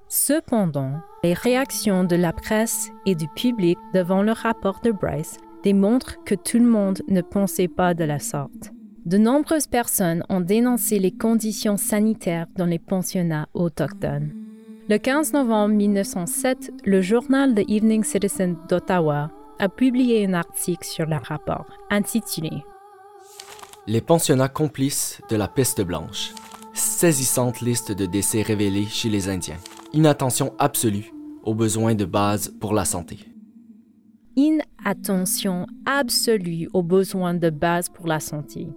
Cependant, 0.08 1.00
les 1.24 1.34
réactions 1.34 2.04
de 2.04 2.16
la 2.16 2.32
presse 2.32 2.92
et 3.08 3.16
du 3.16 3.28
public 3.30 3.80
devant 3.96 4.22
le 4.22 4.34
rapport 4.34 4.82
de 4.84 4.92
Bryce 4.92 5.40
démontre 5.66 6.24
que 6.24 6.36
tout 6.36 6.60
le 6.60 6.68
monde 6.68 7.02
ne 7.08 7.22
pensait 7.22 7.68
pas 7.68 7.96
de 7.96 8.04
la 8.04 8.20
sorte. 8.20 8.72
De 9.06 9.18
nombreuses 9.18 9.66
personnes 9.66 10.24
ont 10.30 10.40
dénoncé 10.40 11.00
les 11.00 11.12
conditions 11.12 11.76
sanitaires 11.76 12.46
dans 12.56 12.68
les 12.68 12.78
pensionnats 12.78 13.48
autochtones. 13.56 14.32
Le 14.90 14.98
15 14.98 15.34
novembre 15.34 15.74
1907, 15.74 16.72
le 16.86 17.02
journal 17.02 17.56
The 17.56 17.68
Evening 17.68 18.04
Citizen 18.04 18.56
d'Ottawa 18.70 19.32
a 19.58 19.68
publié 19.68 20.28
un 20.28 20.36
article 20.36 20.86
sur 20.86 21.08
le 21.08 21.16
rapport 21.16 21.66
intitulé 21.90 22.52
Les 23.88 24.02
pensionnats 24.02 24.50
complices 24.50 25.20
de 25.32 25.36
la 25.36 25.48
peste 25.48 25.82
blanche. 25.82 26.32
Saisissante 26.74 27.62
liste 27.62 27.92
de 27.92 28.06
décès 28.06 28.44
révélés 28.44 28.86
chez 28.86 29.10
les 29.10 29.30
Indiens. 29.30 29.58
Inattention 29.94 30.54
absolue 30.60 31.12
aux 31.44 31.56
besoins 31.56 31.96
de 31.96 32.06
base 32.06 32.54
pour 32.60 32.74
la 32.74 32.86
santé 32.86 33.35
inattention 34.36 35.66
absolue 35.86 36.68
aux 36.74 36.84
besoins 36.84 37.34
de 37.34 37.50
base 37.50 37.90
pour 37.90 38.08
la 38.08 38.20
santé. 38.20 38.68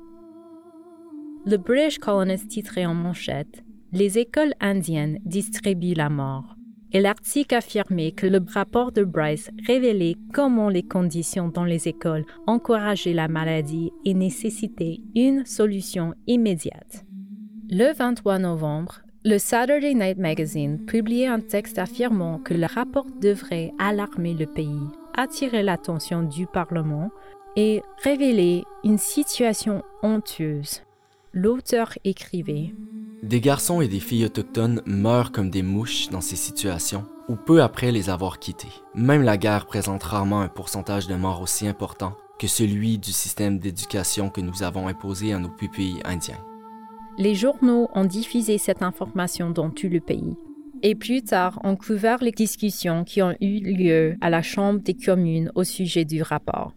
Le 1.47 1.57
British 1.57 1.99
Colonist 1.99 2.49
titrait 2.49 2.87
en 2.87 2.95
manchette 2.95 3.65
Les 3.93 4.19
écoles 4.19 4.55
indiennes 4.61 5.19
distribuent 5.25 5.95
la 5.95 6.11
mort. 6.11 6.57
Et 6.93 7.01
l'article 7.01 7.55
affirmait 7.55 8.13
que 8.13 8.27
le 8.27 8.41
rapport 8.53 8.93
de 8.93 9.05
Bryce 9.05 9.51
révélait 9.67 10.17
comment 10.33 10.71
les 10.71 10.83
conditions 10.83 11.49
dans 11.49 11.65
les 11.65 11.87
écoles 11.87 12.25
encourageaient 12.47 13.13
la 13.13 13.29
maladie 13.29 13.93
et 14.07 14.15
nécessitaient 14.15 15.01
une 15.15 15.45
solution 15.45 16.15
immédiate. 16.27 17.05
Le 17.69 17.93
23 17.93 18.39
novembre, 18.39 19.03
le 19.29 19.39
Saturday 19.39 19.93
Night 19.93 20.17
Magazine 20.17 20.79
publiait 20.87 21.27
un 21.27 21.41
texte 21.41 21.79
affirmant 21.79 22.39
que 22.39 22.55
le 22.55 22.65
rapport 22.65 23.05
devrait 23.21 23.75
alarmer 23.79 24.33
le 24.33 24.47
pays 24.47 24.89
attirer 25.15 25.63
l'attention 25.63 26.23
du 26.23 26.47
Parlement 26.47 27.11
et 27.55 27.83
révéler 28.03 28.65
une 28.85 28.97
situation 28.97 29.83
honteuse. 30.03 30.81
L'auteur 31.35 31.93
écrivait 32.05 32.73
Des 33.23 33.43
garçons 33.43 33.83
et 33.83 33.89
des 33.89 34.01
filles 34.01 34.25
autochtones 34.25 34.81
meurent 34.87 35.33
comme 35.33 35.51
des 35.51 35.63
mouches 35.63 36.09
dans 36.09 36.23
ces 36.23 36.37
situations, 36.37 37.05
ou 37.29 37.37
peu 37.37 37.61
après 37.63 37.93
les 37.93 38.09
avoir 38.09 38.39
quittés. 38.39 38.73
Même 38.95 39.25
la 39.25 39.37
guerre 39.37 39.67
présente 39.67 40.05
rarement 40.05 40.41
un 40.41 40.49
pourcentage 40.49 41.07
de 41.07 41.17
morts 41.17 41.43
aussi 41.43 41.69
important 41.69 42.17
que 42.39 42.47
celui 42.47 42.97
du 42.97 43.13
système 43.13 43.59
d'éducation 43.59 44.31
que 44.31 44.41
nous 44.41 44.63
avons 44.63 44.89
imposé 44.89 45.35
à 45.35 45.39
nos 45.39 45.51
pupilles 45.51 46.01
indiens. 46.07 46.43
Les 47.19 47.35
journaux 47.35 47.89
ont 47.95 48.05
diffusé 48.05 48.59
cette 48.59 48.81
information 48.81 49.51
dans 49.51 49.71
tout 49.71 49.89
le 49.89 49.99
pays 49.99 50.37
et 50.85 50.95
plus 50.95 51.23
tard 51.25 51.59
ont 51.65 51.75
couvert 51.75 52.23
les 52.23 52.31
discussions 52.31 53.03
qui 53.03 53.21
ont 53.23 53.35
eu 53.41 53.59
lieu 53.59 54.17
à 54.21 54.31
la 54.31 54.41
Chambre 54.41 54.79
des 54.79 54.95
communes 54.95 55.51
au 55.57 55.65
sujet 55.65 56.05
du 56.05 56.23
rapport. 56.23 56.73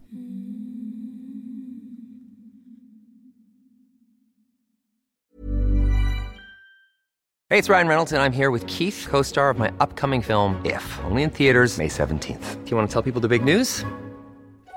Hey, 7.48 7.58
it's 7.58 7.68
Ryan 7.68 7.86
Reynolds, 7.86 8.12
and 8.12 8.22
I'm 8.22 8.32
here 8.32 8.50
with 8.50 8.66
Keith, 8.66 9.06
co 9.08 9.22
star 9.22 9.50
of 9.50 9.58
my 9.58 9.70
upcoming 9.78 10.22
film, 10.22 10.60
If, 10.64 10.98
only 11.04 11.22
in 11.22 11.30
theaters, 11.30 11.78
May 11.78 11.88
17th. 11.88 12.64
Do 12.64 12.70
you 12.70 12.76
want 12.76 12.88
to 12.88 12.92
tell 12.92 13.02
people 13.02 13.20
the 13.20 13.28
big 13.28 13.44
news? 13.44 13.84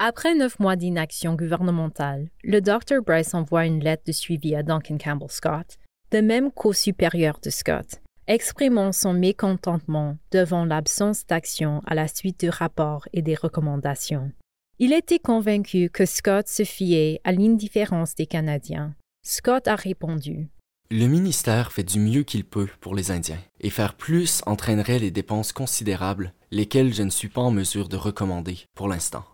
Après 0.00 0.34
neuf 0.34 0.58
mois 0.58 0.74
d'inaction 0.74 1.34
gouvernementale, 1.34 2.28
le 2.42 2.60
Dr. 2.60 3.00
Bryce 3.06 3.32
envoie 3.32 3.64
une 3.64 3.78
lettre 3.78 4.02
de 4.06 4.12
suivi 4.12 4.56
à 4.56 4.64
Duncan 4.64 4.98
Campbell 4.98 5.30
Scott, 5.30 5.78
de 6.10 6.20
même 6.20 6.50
qu'au 6.50 6.72
supérieur 6.72 7.38
de 7.40 7.50
Scott, 7.50 8.02
exprimant 8.26 8.90
son 8.90 9.12
mécontentement 9.12 10.18
devant 10.32 10.64
l'absence 10.64 11.24
d'action 11.26 11.80
à 11.86 11.94
la 11.94 12.08
suite 12.08 12.40
du 12.40 12.48
rapport 12.48 13.08
et 13.12 13.22
des 13.22 13.36
recommandations. 13.36 14.32
Il 14.80 14.92
était 14.92 15.20
convaincu 15.20 15.90
que 15.90 16.06
Scott 16.06 16.48
se 16.48 16.64
fiait 16.64 17.20
à 17.22 17.30
l'indifférence 17.30 18.16
des 18.16 18.26
Canadiens. 18.26 18.96
Scott 19.22 19.68
a 19.68 19.76
répondu 19.76 20.48
Le 20.90 21.06
ministère 21.06 21.70
fait 21.70 21.84
du 21.84 22.00
mieux 22.00 22.24
qu'il 22.24 22.44
peut 22.44 22.68
pour 22.80 22.96
les 22.96 23.12
Indiens, 23.12 23.38
et 23.60 23.70
faire 23.70 23.94
plus 23.94 24.42
entraînerait 24.44 24.98
les 24.98 25.12
dépenses 25.12 25.52
considérables, 25.52 26.34
lesquelles 26.50 26.92
je 26.92 27.04
ne 27.04 27.10
suis 27.10 27.28
pas 27.28 27.42
en 27.42 27.52
mesure 27.52 27.88
de 27.88 27.96
recommander 27.96 28.58
pour 28.74 28.88
l'instant. 28.88 29.24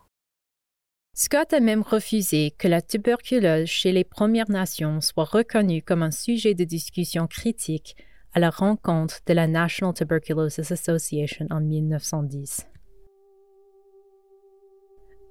Scott 1.13 1.51
a 1.51 1.59
même 1.59 1.81
refusé 1.81 2.51
que 2.57 2.69
la 2.69 2.81
tuberculose 2.81 3.67
chez 3.67 3.91
les 3.91 4.05
Premières 4.05 4.49
Nations 4.49 5.01
soit 5.01 5.25
reconnue 5.25 5.81
comme 5.81 6.03
un 6.03 6.11
sujet 6.11 6.53
de 6.53 6.63
discussion 6.63 7.27
critique 7.27 7.97
à 8.33 8.39
la 8.39 8.49
rencontre 8.49 9.19
de 9.27 9.33
la 9.33 9.45
National 9.47 9.93
Tuberculosis 9.93 10.71
Association 10.71 11.47
en 11.49 11.59
1910. 11.59 12.65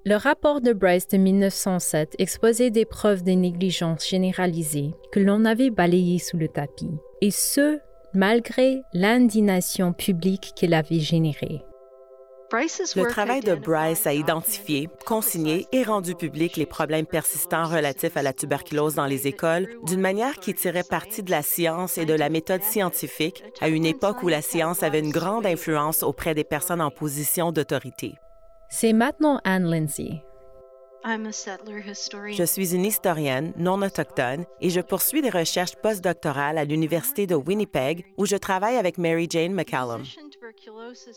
Le 0.05 0.15
rapport 0.15 0.61
de 0.61 0.73
Bryce 0.73 1.07
de 1.07 1.17
1907 1.17 2.15
exposait 2.19 2.71
des 2.71 2.85
preuves 2.85 3.23
de 3.23 3.31
négligence 3.31 4.07
généralisée 4.07 4.91
que 5.11 5.19
l'on 5.19 5.45
avait 5.45 5.69
balayées 5.71 6.19
sous 6.19 6.37
le 6.37 6.47
tapis, 6.47 6.89
et 7.21 7.31
ce, 7.31 7.79
malgré 8.13 8.81
l'indignation 8.93 9.93
publique 9.93 10.53
qu'il 10.55 10.73
avait 10.73 10.99
générée. 10.99 11.61
Le 12.53 13.07
travail 13.07 13.39
de 13.39 13.55
Bryce 13.55 14.05
a 14.05 14.13
identifié, 14.13 14.89
consigné 15.05 15.67
et 15.71 15.83
rendu 15.83 16.15
public 16.15 16.57
les 16.57 16.65
problèmes 16.65 17.05
persistants 17.05 17.65
relatifs 17.65 18.17
à 18.17 18.21
la 18.21 18.33
tuberculose 18.33 18.95
dans 18.95 19.05
les 19.05 19.27
écoles 19.27 19.69
d'une 19.85 20.01
manière 20.01 20.35
qui 20.35 20.53
tirait 20.53 20.83
parti 20.83 21.23
de 21.23 21.31
la 21.31 21.43
science 21.43 21.97
et 21.97 22.05
de 22.05 22.13
la 22.13 22.29
méthode 22.29 22.63
scientifique 22.63 23.43
à 23.61 23.69
une 23.69 23.85
époque 23.85 24.21
où 24.23 24.27
la 24.27 24.41
science 24.41 24.83
avait 24.83 24.99
une 24.99 25.11
grande 25.11 25.45
influence 25.45 26.03
auprès 26.03 26.35
des 26.35 26.43
personnes 26.43 26.81
en 26.81 26.91
position 26.91 27.51
d'autorité. 27.53 28.15
C'est 28.69 28.93
maintenant 28.93 29.39
Anne 29.43 29.69
Lindsay, 29.69 30.21
je 31.03 32.43
suis 32.43 32.75
une 32.75 32.85
historienne 32.85 33.53
non 33.57 33.81
autochtone 33.81 34.45
et 34.59 34.69
je 34.69 34.81
poursuis 34.81 35.21
des 35.21 35.29
recherches 35.29 35.75
postdoctorales 35.75 36.57
à 36.57 36.65
l'Université 36.65 37.27
de 37.27 37.35
Winnipeg 37.35 38.05
où 38.17 38.25
je 38.25 38.35
travaille 38.35 38.77
avec 38.77 38.97
Mary 38.97 39.27
Jane 39.29 39.53
McCallum. 39.53 40.03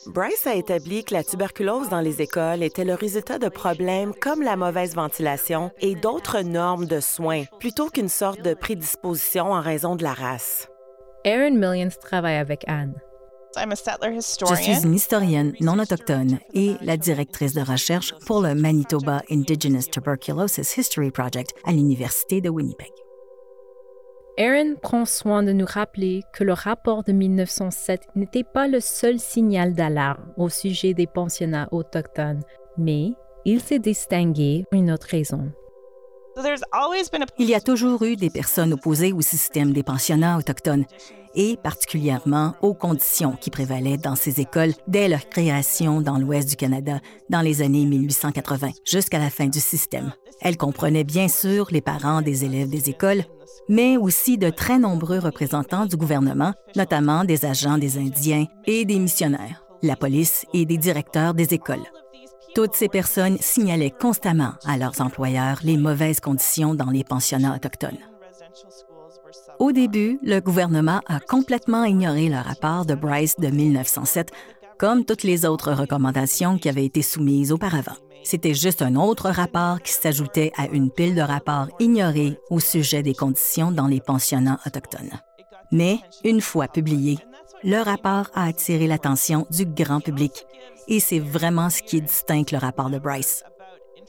Bryce 0.06 0.46
a 0.46 0.54
établi 0.54 1.04
que 1.04 1.14
la 1.14 1.24
tuberculose 1.24 1.88
dans 1.88 2.00
les 2.00 2.22
écoles 2.22 2.62
était 2.62 2.84
le 2.84 2.94
résultat 2.94 3.38
de 3.38 3.48
problèmes 3.48 4.14
comme 4.14 4.42
la 4.42 4.56
mauvaise 4.56 4.94
ventilation 4.94 5.70
et 5.80 5.94
d'autres 5.94 6.40
normes 6.40 6.86
de 6.86 7.00
soins, 7.00 7.44
plutôt 7.58 7.88
qu'une 7.88 8.08
sorte 8.08 8.40
de 8.42 8.54
prédisposition 8.54 9.52
en 9.52 9.60
raison 9.60 9.96
de 9.96 10.02
la 10.02 10.14
race. 10.14 10.68
Erin 11.24 11.50
Millions 11.50 11.96
travaille 12.00 12.36
avec 12.36 12.64
Anne. 12.66 12.94
Je 13.56 14.54
suis 14.56 14.84
une 14.84 14.94
historienne 14.94 15.54
non 15.60 15.78
autochtone 15.78 16.38
et 16.52 16.74
la 16.82 16.96
directrice 16.96 17.54
de 17.54 17.60
recherche 17.60 18.14
pour 18.26 18.40
le 18.40 18.54
Manitoba 18.54 19.22
Indigenous 19.30 19.90
Tuberculosis 19.90 20.76
History 20.76 21.10
Project 21.10 21.54
à 21.64 21.72
l'Université 21.72 22.40
de 22.40 22.48
Winnipeg. 22.48 22.90
Erin 24.36 24.74
prend 24.82 25.04
soin 25.04 25.44
de 25.44 25.52
nous 25.52 25.66
rappeler 25.66 26.22
que 26.32 26.42
le 26.42 26.52
rapport 26.52 27.04
de 27.04 27.12
1907 27.12 28.00
n'était 28.16 28.42
pas 28.42 28.66
le 28.66 28.80
seul 28.80 29.20
signal 29.20 29.74
d'alarme 29.74 30.32
au 30.36 30.48
sujet 30.48 30.92
des 30.92 31.06
pensionnats 31.06 31.68
autochtones, 31.70 32.42
mais 32.76 33.12
il 33.44 33.60
s'est 33.60 33.78
distingué 33.78 34.64
pour 34.70 34.80
une 34.80 34.90
autre 34.90 35.06
raison. 35.08 35.52
Il 37.38 37.48
y 37.48 37.54
a 37.54 37.60
toujours 37.60 38.02
eu 38.02 38.16
des 38.16 38.30
personnes 38.30 38.72
opposées 38.72 39.12
au 39.12 39.20
système 39.20 39.72
des 39.72 39.82
pensionnats 39.82 40.38
autochtones 40.38 40.84
et 41.34 41.56
particulièrement 41.56 42.54
aux 42.62 42.74
conditions 42.74 43.36
qui 43.40 43.50
prévalaient 43.50 43.96
dans 43.96 44.16
ces 44.16 44.40
écoles 44.40 44.72
dès 44.86 45.08
leur 45.08 45.28
création 45.28 46.00
dans 46.00 46.18
l'ouest 46.18 46.48
du 46.48 46.56
Canada 46.56 47.00
dans 47.30 47.40
les 47.40 47.62
années 47.62 47.84
1880 47.84 48.70
jusqu'à 48.84 49.18
la 49.18 49.30
fin 49.30 49.46
du 49.46 49.60
système. 49.60 50.12
Elles 50.40 50.56
comprenaient 50.56 51.04
bien 51.04 51.28
sûr 51.28 51.68
les 51.70 51.80
parents 51.80 52.22
des 52.22 52.44
élèves 52.44 52.68
des 52.68 52.90
écoles, 52.90 53.24
mais 53.68 53.96
aussi 53.96 54.38
de 54.38 54.50
très 54.50 54.78
nombreux 54.78 55.18
représentants 55.18 55.86
du 55.86 55.96
gouvernement, 55.96 56.52
notamment 56.76 57.24
des 57.24 57.44
agents 57.44 57.78
des 57.78 57.98
Indiens 57.98 58.46
et 58.66 58.84
des 58.84 58.98
missionnaires, 58.98 59.64
la 59.82 59.96
police 59.96 60.46
et 60.52 60.66
des 60.66 60.78
directeurs 60.78 61.34
des 61.34 61.54
écoles. 61.54 61.84
Toutes 62.54 62.74
ces 62.74 62.88
personnes 62.88 63.36
signalaient 63.40 63.90
constamment 63.90 64.52
à 64.64 64.78
leurs 64.78 65.00
employeurs 65.00 65.58
les 65.64 65.76
mauvaises 65.76 66.20
conditions 66.20 66.74
dans 66.74 66.90
les 66.90 67.02
pensionnats 67.02 67.56
autochtones. 67.56 67.98
Au 69.58 69.72
début, 69.72 70.18
le 70.22 70.40
gouvernement 70.40 71.00
a 71.06 71.18
complètement 71.18 71.84
ignoré 71.84 72.28
le 72.28 72.36
rapport 72.36 72.86
de 72.86 72.94
Bryce 72.94 73.36
de 73.38 73.48
1907, 73.48 74.30
comme 74.78 75.04
toutes 75.04 75.24
les 75.24 75.46
autres 75.46 75.72
recommandations 75.72 76.58
qui 76.58 76.68
avaient 76.68 76.84
été 76.84 77.02
soumises 77.02 77.50
auparavant. 77.50 77.96
C'était 78.22 78.54
juste 78.54 78.82
un 78.82 78.94
autre 78.94 79.30
rapport 79.30 79.82
qui 79.82 79.92
s'ajoutait 79.92 80.52
à 80.56 80.66
une 80.68 80.90
pile 80.90 81.14
de 81.14 81.22
rapports 81.22 81.68
ignorés 81.80 82.38
au 82.50 82.60
sujet 82.60 83.02
des 83.02 83.14
conditions 83.14 83.70
dans 83.70 83.86
les 83.86 84.00
pensionnats 84.00 84.60
autochtones. 84.66 85.20
Mais, 85.72 85.98
une 86.24 86.40
fois 86.40 86.68
publié, 86.68 87.18
le 87.62 87.82
rapport 87.82 88.30
a 88.34 88.46
attiré 88.46 88.86
l'attention 88.86 89.46
du 89.50 89.66
grand 89.66 90.00
public 90.00 90.46
et 90.88 91.00
c'est 91.00 91.18
vraiment 91.18 91.70
ce 91.70 91.82
qui 91.82 92.02
distingue 92.02 92.50
le 92.52 92.58
rapport 92.58 92.90
de 92.90 92.98
Bryce. 92.98 93.42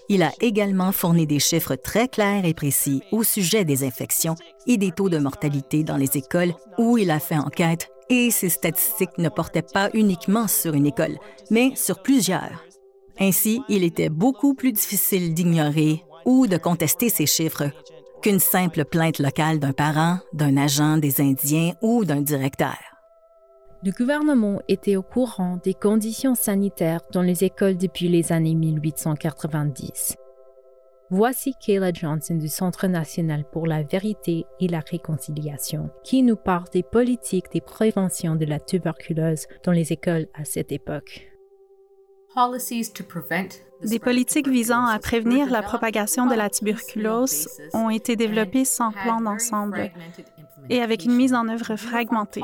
Il 0.10 0.24
a 0.24 0.32
également 0.40 0.92
fourni 0.92 1.26
des 1.26 1.40
chiffres 1.40 1.76
très 1.76 2.08
clairs 2.08 2.46
et 2.46 2.54
précis 2.54 3.02
au 3.12 3.24
sujet 3.24 3.66
des 3.66 3.84
infections 3.84 4.36
et 4.68 4.78
des 4.78 4.92
taux 4.92 5.10
de 5.10 5.18
mortalité 5.18 5.84
dans 5.84 5.98
les 5.98 6.18
écoles 6.18 6.54
où 6.78 6.98
il 6.98 7.10
a 7.10 7.20
fait 7.20 7.38
enquête 7.38 7.90
et 8.10 8.30
ces 8.30 8.50
statistiques 8.50 9.18
ne 9.18 9.30
portaient 9.30 9.64
pas 9.64 9.90
uniquement 9.94 10.48
sur 10.48 10.76
une 10.76 10.86
école, 10.86 11.18
mais 11.50 11.72
sur 11.76 12.04
plusieurs. 12.04 12.64
Ainsi, 13.20 13.62
il 13.68 13.84
était 13.84 14.10
beaucoup 14.10 14.54
plus 14.54 14.74
difficile 14.74 15.34
d'ignorer 15.34 16.04
ou 16.26 16.46
de 16.46 16.58
contester 16.58 17.10
ces 17.10 17.26
chiffres 17.26 17.72
qu'une 18.22 18.40
simple 18.40 18.86
plainte 18.86 19.20
locale 19.20 19.60
d'un 19.60 19.74
parent, 19.74 20.20
d'un 20.34 20.58
agent 20.58 20.98
des 20.98 21.22
Indiens 21.22 21.74
ou 21.82 22.06
d'un 22.06 22.22
directeur. 22.22 22.95
Le 23.86 23.92
gouvernement 23.92 24.64
était 24.68 24.96
au 24.96 25.04
courant 25.04 25.60
des 25.64 25.76
conditions 25.76 26.34
sanitaires 26.34 27.02
dans 27.12 27.22
les 27.22 27.44
écoles 27.44 27.78
depuis 27.78 28.08
les 28.08 28.32
années 28.32 28.56
1890. 28.56 30.16
Voici 31.12 31.54
Kayla 31.64 31.94
Johnson 31.94 32.34
du 32.34 32.48
Centre 32.48 32.88
national 32.88 33.46
pour 33.52 33.68
la 33.68 33.84
vérité 33.84 34.46
et 34.60 34.68
la 34.68 34.80
réconciliation, 34.80 35.92
qui 36.04 36.24
nous 36.24 36.36
parle 36.36 36.66
des 36.74 36.82
politiques 36.82 37.54
de 37.54 37.60
prévention 37.60 38.34
de 38.36 38.46
la 38.46 38.60
tuberculose 38.60 39.46
dans 39.64 39.72
les 39.72 39.94
écoles 39.94 40.26
à 40.34 40.46
cette 40.46 40.72
époque. 40.72 41.30
Des 43.84 44.00
politiques 44.00 44.48
visant 44.48 44.86
à 44.88 44.98
prévenir 44.98 45.52
la 45.52 45.62
propagation 45.62 46.26
de 46.26 46.34
la 46.34 46.50
tuberculose 46.50 47.48
ont 47.74 47.92
été 47.92 48.16
développées 48.16 48.66
sans 48.66 48.92
plan 48.92 49.22
d'ensemble 49.22 49.92
et 50.70 50.82
avec 50.82 51.06
une 51.06 51.16
mise 51.16 51.34
en 51.34 51.48
œuvre 51.48 51.76
fragmentée. 51.76 52.42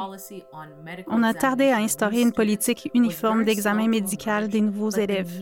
On 1.07 1.23
a 1.23 1.33
tardé 1.33 1.69
à 1.69 1.77
instaurer 1.77 2.21
une 2.21 2.31
politique 2.31 2.89
uniforme 2.93 3.43
d'examen 3.43 3.87
médical 3.87 4.47
des 4.47 4.61
nouveaux 4.61 4.91
élèves. 4.91 5.41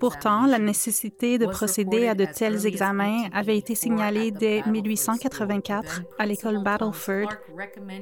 Pourtant, 0.00 0.46
la 0.46 0.58
nécessité 0.58 1.38
de 1.38 1.46
procéder 1.46 2.08
à 2.08 2.14
de 2.14 2.24
tels 2.24 2.66
examens 2.66 3.28
avait 3.32 3.58
été 3.58 3.74
signalée 3.74 4.30
dès 4.30 4.62
1884 4.66 6.02
à 6.18 6.26
l'école 6.26 6.62
Battleford, 6.62 7.32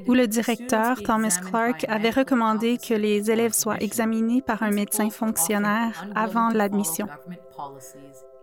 où 0.07 0.13
le 0.13 0.27
directeur 0.27 1.01
Thomas 1.03 1.39
Clark 1.41 1.85
avait 1.87 2.09
recommandé 2.09 2.77
que 2.77 2.93
les 2.93 3.31
élèves 3.31 3.53
soient 3.53 3.81
examinés 3.81 4.41
par 4.41 4.63
un 4.63 4.71
médecin 4.71 5.09
fonctionnaire 5.09 6.05
avant 6.15 6.49
l'admission. 6.49 7.07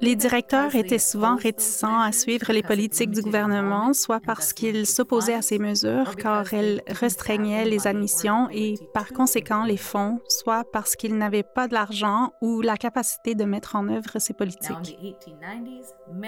Les 0.01 0.15
directeurs 0.15 0.77
étaient 0.77 0.99
souvent 0.99 1.35
réticents 1.35 2.01
à 2.01 2.13
suivre 2.13 2.53
les 2.53 2.63
politiques 2.63 3.11
du 3.11 3.21
gouvernement, 3.21 3.93
soit 3.93 4.21
parce 4.21 4.53
qu'ils 4.53 4.87
s'opposaient 4.87 5.35
à 5.35 5.43
ces 5.43 5.59
mesures 5.59 6.15
car 6.15 6.55
elles 6.55 6.83
restreignaient 6.87 7.65
les 7.65 7.89
admissions 7.89 8.49
et 8.53 8.77
par 8.95 9.09
conséquent 9.09 9.65
les 9.65 9.77
fonds, 9.77 10.21
soit 10.29 10.63
parce 10.73 10.95
qu'ils 10.95 11.19
n'avaient 11.19 11.43
pas 11.43 11.67
de 11.67 11.75
l'argent 11.75 12.33
ou 12.41 12.61
la 12.61 12.77
capacité 12.77 13.35
de 13.35 13.43
mettre 13.45 13.75
en 13.75 13.89
œuvre 13.89 14.19
ces 14.19 14.35
politiques. 14.35 14.97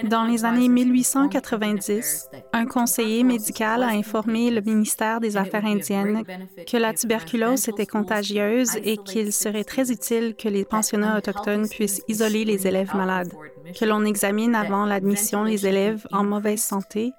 Dans 0.04 0.24
les 0.24 0.44
années 0.44 0.68
1890, 0.68 2.28
un 2.52 2.66
conseiller 2.66 3.22
médical 3.22 3.84
a 3.84 3.88
informé 3.88 4.50
le 4.50 4.62
ministère 4.62 5.20
des 5.20 5.36
Affaires 5.36 5.64
indiennes 5.64 6.24
que 6.66 6.76
la 6.76 6.92
tuberculose 6.92 7.68
était 7.68 7.86
contagieuse 7.86 8.76
et 8.82 8.96
qu'il 8.96 9.32
serait 9.32 9.64
très 9.64 9.92
utile 9.92 10.34
que 10.34 10.48
les 10.48 10.64
pensionnats 10.64 11.18
autochtones 11.18 11.68
puissent 11.68 12.02
isoler 12.08 12.44
les 12.44 12.66
élèves 12.66 12.96
malades 12.96 13.32
que 13.78 13.84
l'on 13.84 14.04
examine 14.04 14.54
avant 14.54 14.84
l'admission 14.84 15.44
les 15.44 15.66
élèves 15.66 16.06
en 16.12 16.24
mauvaise 16.24 16.62
santé, 16.62 17.14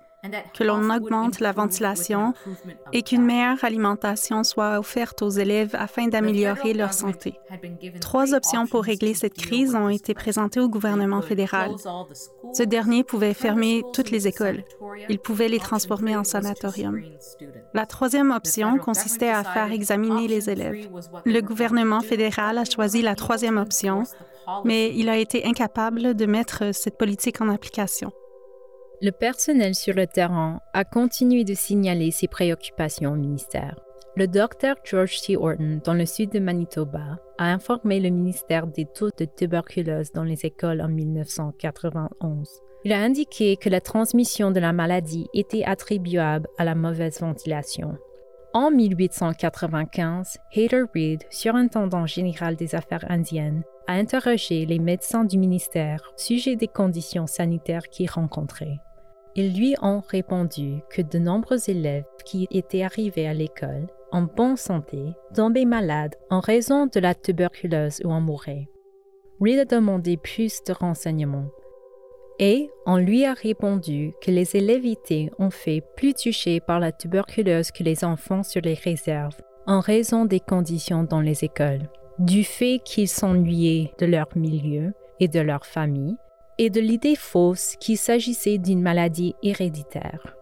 que 0.53 0.63
l'on 0.63 0.89
augmente 0.89 1.39
la 1.39 1.51
ventilation 1.51 2.33
et 2.93 3.01
qu'une 3.01 3.23
meilleure 3.23 3.63
alimentation 3.63 4.43
soit 4.43 4.77
offerte 4.77 5.21
aux 5.21 5.29
élèves 5.29 5.73
afin 5.73 6.07
d'améliorer 6.07 6.73
leur 6.73 6.93
santé. 6.93 7.39
Trois 7.99 8.33
options 8.33 8.67
pour 8.67 8.83
régler 8.83 9.13
cette 9.13 9.33
crise 9.33 9.73
ont 9.73 9.89
été 9.89 10.13
présentées 10.13 10.59
au 10.59 10.69
gouvernement 10.69 11.21
fédéral. 11.21 11.71
Ce 12.53 12.63
dernier 12.63 13.03
pouvait 13.03 13.33
fermer 13.33 13.81
toutes 13.93 14.11
les 14.11 14.27
écoles. 14.27 14.63
Il 15.09 15.19
pouvait 15.19 15.47
les 15.47 15.59
transformer 15.59 16.15
en 16.15 16.23
sanatorium. 16.23 17.01
La 17.73 17.85
troisième 17.85 18.31
option 18.31 18.77
consistait 18.77 19.29
à 19.29 19.43
faire 19.43 19.71
examiner 19.71 20.27
les 20.27 20.49
élèves. 20.49 20.87
Le 21.25 21.41
gouvernement 21.41 22.01
fédéral 22.01 22.57
a 22.57 22.65
choisi 22.65 23.01
la 23.01 23.15
troisième 23.15 23.57
option 23.57 24.03
mais 24.65 24.93
il 24.95 25.09
a 25.09 25.17
été 25.17 25.45
incapable 25.45 26.15
de 26.15 26.25
mettre 26.25 26.73
cette 26.73 26.97
politique 26.97 27.41
en 27.41 27.49
application. 27.49 28.11
Le 29.01 29.11
personnel 29.11 29.73
sur 29.73 29.95
le 29.95 30.05
terrain 30.05 30.59
a 30.73 30.83
continué 30.83 31.43
de 31.43 31.55
signaler 31.55 32.11
ses 32.11 32.27
préoccupations 32.27 33.13
au 33.13 33.15
ministère. 33.15 33.75
Le 34.15 34.27
docteur 34.27 34.75
George 34.83 35.21
T. 35.21 35.37
Orton, 35.37 35.79
dans 35.83 35.93
le 35.93 36.05
sud 36.05 36.31
de 36.31 36.39
Manitoba, 36.39 37.17
a 37.37 37.45
informé 37.45 37.99
le 37.99 38.09
ministère 38.09 38.67
des 38.67 38.85
taux 38.85 39.09
de 39.17 39.25
tuberculose 39.25 40.11
dans 40.11 40.25
les 40.25 40.45
écoles 40.45 40.81
en 40.81 40.89
1991. 40.89 42.61
Il 42.83 42.91
a 42.91 42.99
indiqué 42.99 43.57
que 43.57 43.69
la 43.69 43.79
transmission 43.79 44.51
de 44.51 44.59
la 44.59 44.73
maladie 44.73 45.27
était 45.33 45.63
attribuable 45.63 46.47
à 46.57 46.65
la 46.65 46.75
mauvaise 46.75 47.21
ventilation. 47.21 47.97
En 48.53 48.69
1895, 48.69 50.37
Hayter 50.53 50.83
Reed, 50.93 51.23
surintendant 51.29 52.05
général 52.05 52.57
des 52.57 52.75
affaires 52.75 53.05
indiennes, 53.09 53.63
a 53.87 53.93
interrogé 53.93 54.65
les 54.65 54.79
médecins 54.79 55.23
du 55.23 55.37
ministère 55.37 56.01
au 56.15 56.19
sujet 56.19 56.55
des 56.55 56.67
conditions 56.67 57.27
sanitaires 57.27 57.87
qu'ils 57.89 58.09
rencontraient. 58.09 58.79
Ils 59.35 59.55
lui 59.55 59.75
ont 59.81 60.01
répondu 60.07 60.81
que 60.89 61.01
de 61.01 61.17
nombreux 61.17 61.69
élèves 61.69 62.05
qui 62.25 62.47
étaient 62.51 62.83
arrivés 62.83 63.27
à 63.27 63.33
l'école 63.33 63.87
en 64.11 64.23
bonne 64.23 64.57
santé 64.57 65.13
tombaient 65.33 65.65
malades 65.65 66.15
en 66.29 66.41
raison 66.41 66.85
de 66.85 66.99
la 66.99 67.15
tuberculose 67.15 68.01
ou 68.03 68.11
en 68.11 68.19
mouraient. 68.19 68.67
Reed 69.39 69.59
a 69.59 69.65
demandé 69.65 70.17
plus 70.17 70.63
de 70.63 70.73
renseignements 70.73 71.49
et 72.39 72.69
on 72.85 72.97
lui 72.97 73.23
a 73.25 73.33
répondu 73.33 74.13
que 74.21 74.31
les 74.31 74.55
élèves 74.55 74.95
ont 75.37 75.51
fait 75.51 75.83
plus 75.95 76.13
touchés 76.13 76.59
par 76.59 76.79
la 76.79 76.91
tuberculose 76.91 77.71
que 77.71 77.83
les 77.83 78.03
enfants 78.03 78.43
sur 78.43 78.61
les 78.61 78.73
réserves 78.73 79.39
en 79.67 79.79
raison 79.79 80.25
des 80.25 80.39
conditions 80.39 81.03
dans 81.03 81.21
les 81.21 81.43
écoles, 81.43 81.87
du 82.21 82.43
fait 82.43 82.79
qu'ils 82.85 83.07
s'ennuyaient 83.07 83.91
de 83.97 84.05
leur 84.05 84.27
milieu 84.35 84.93
et 85.19 85.27
de 85.27 85.39
leur 85.39 85.65
famille 85.65 86.15
et 86.59 86.69
de 86.69 86.79
l'idée 86.79 87.15
fausse 87.15 87.75
qu'il 87.79 87.97
s'agissait 87.97 88.59
d'une 88.59 88.81
maladie 88.81 89.33
héréditaire. 89.41 90.35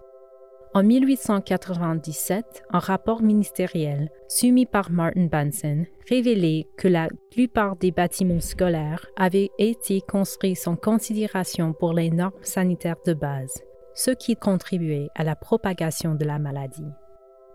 En 0.73 0.83
1897, 0.83 2.63
un 2.71 2.79
rapport 2.79 3.21
ministériel 3.21 4.09
soumis 4.27 4.65
par 4.65 4.91
Martin 4.91 5.27
Bunsen 5.31 5.85
révélait 6.09 6.67
que 6.77 6.89
la 6.89 7.07
plupart 7.31 7.77
des 7.77 7.91
bâtiments 7.91 8.41
scolaires 8.41 9.05
avaient 9.15 9.49
été 9.57 10.01
construits 10.01 10.55
sans 10.55 10.75
considération 10.75 11.73
pour 11.73 11.93
les 11.93 12.11
normes 12.11 12.33
sanitaires 12.41 13.01
de 13.05 13.13
base, 13.13 13.63
ce 13.95 14.11
qui 14.11 14.35
contribuait 14.35 15.07
à 15.15 15.23
la 15.23 15.35
propagation 15.35 16.13
de 16.13 16.25
la 16.25 16.39
maladie. 16.39 16.91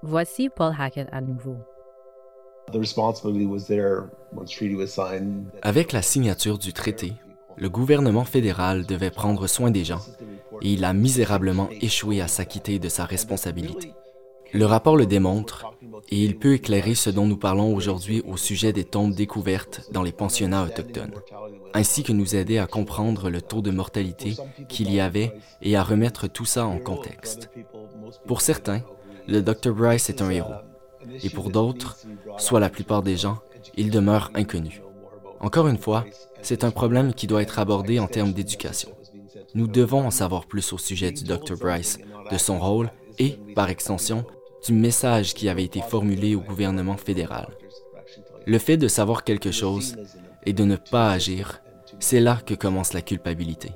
Voici 0.03 0.49
Paul 0.49 0.73
Hackett 0.77 1.09
à 1.13 1.21
nouveau. 1.21 1.57
Avec 5.63 5.93
la 5.93 6.03
signature 6.03 6.59
du 6.59 6.73
traité, 6.73 7.13
le 7.57 7.69
gouvernement 7.69 8.25
fédéral 8.25 8.87
devait 8.87 9.11
prendre 9.11 9.47
soin 9.47 9.71
des 9.71 9.85
gens 9.85 10.01
et 10.63 10.73
il 10.73 10.85
a 10.85 10.93
misérablement 10.93 11.69
échoué 11.81 12.21
à 12.21 12.29
s'acquitter 12.29 12.79
de 12.79 12.89
sa 12.89 13.05
responsabilité. 13.05 13.93
Le 14.53 14.67
rapport 14.67 14.97
le 14.97 15.07
démontre 15.07 15.67
et 16.11 16.23
il 16.23 16.39
peut 16.39 16.55
éclairer 16.55 16.95
ce 16.95 17.11
dont 17.11 17.27
nous 17.27 17.37
parlons 17.37 17.75
aujourd'hui 17.75 18.23
au 18.27 18.37
sujet 18.37 18.73
des 18.73 18.85
tombes 18.85 19.15
découvertes 19.15 19.83
dans 19.93 20.03
les 20.03 20.13
pensionnats 20.13 20.65
autochtones, 20.65 21.15
ainsi 21.75 22.03
que 22.03 22.13
nous 22.13 22.37
aider 22.37 22.59
à 22.59 22.67
comprendre 22.67 23.31
le 23.31 23.43
taux 23.43 23.63
de 23.63 23.73
mortalité 23.73 24.37
qu'il 24.69 24.93
y 24.93 25.01
avait 25.01 25.33
et 25.61 25.77
à 25.77 25.83
remettre 25.83 26.29
tout 26.29 26.45
ça 26.45 26.67
en 26.67 26.79
contexte. 26.79 27.51
Pour 28.27 28.43
certains, 28.43 28.83
le 29.27 29.43
Dr. 29.43 29.73
Bryce 29.73 30.09
est 30.09 30.23
un 30.23 30.31
héros, 30.31 30.55
et 31.23 31.31
pour 31.31 31.51
d'autres, 31.51 31.99
soit 32.39 32.61
la 32.61 32.71
plupart 32.71 33.03
des 33.03 33.17
gens, 33.17 33.39
il 33.77 33.91
demeure 33.91 34.31
inconnu. 34.35 34.83
Encore 35.41 35.69
une 35.69 35.79
fois, 35.79 36.05
c'est 36.43 36.65
un 36.65 36.71
problème 36.71 37.15
qui 37.15 37.27
doit 37.27 37.43
être 37.43 37.59
abordé 37.59 37.99
en 37.99 38.07
termes 38.07 38.33
d'éducation. 38.33 38.91
Nous 39.55 39.67
devons 39.67 40.07
en 40.07 40.11
savoir 40.11 40.47
plus 40.47 40.73
au 40.73 40.79
sujet 40.79 41.13
du 41.13 41.25
Dr. 41.25 41.57
Bryce, 41.57 41.99
de 42.31 42.39
son 42.39 42.59
rôle 42.59 42.91
et, 43.19 43.39
par 43.55 43.71
extension, 43.71 44.25
du 44.67 44.73
message 44.73 45.35
qui 45.35 45.49
avait 45.49 45.65
été 45.65 45.81
formulé 45.81 46.35
au 46.35 46.41
gouvernement 46.41 46.97
fédéral. 46.97 47.49
Le 48.47 48.59
fait 48.59 48.77
de 48.77 48.89
savoir 48.89 49.25
quelque 49.25 49.51
chose 49.51 49.97
et 50.45 50.53
de 50.53 50.65
ne 50.65 50.77
pas 50.77 51.11
agir, 51.11 51.61
c'est 51.99 52.21
là 52.21 52.41
que 52.45 52.55
commence 52.55 52.93
la 52.93 53.03
culpabilité. 53.03 53.73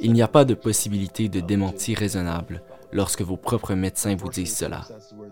Il 0.00 0.12
n'y 0.12 0.22
a 0.22 0.28
pas 0.28 0.44
de 0.44 0.54
possibilité 0.54 1.28
de 1.28 1.40
démenti 1.40 1.94
raisonnable 1.94 2.62
lorsque 2.92 3.22
vos 3.22 3.36
propres 3.36 3.74
médecins 3.74 4.16
vous 4.16 4.28
disent 4.28 4.56
cela. 4.56 4.86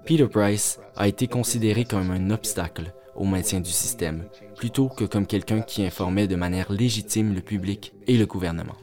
Peter 0.05 0.27
Bryce 0.27 0.81
a 0.97 1.09
été 1.09 1.27
considéré 1.27 1.85
comme 1.85 2.11
un 2.11 2.31
obstacle 2.31 2.93
au 3.15 3.25
maintien 3.25 3.61
du 3.61 3.71
système, 3.71 4.27
plutôt 4.57 4.89
que 4.89 5.05
comme 5.05 5.27
quelqu'un 5.27 5.61
qui 5.61 5.85
informait 5.85 6.29
de 6.29 6.37
manière 6.37 6.71
légitime 6.71 7.35
le 7.35 7.41
public 7.41 7.95
et 8.07 8.17
le 8.17 8.27
gouvernement. 8.27 8.77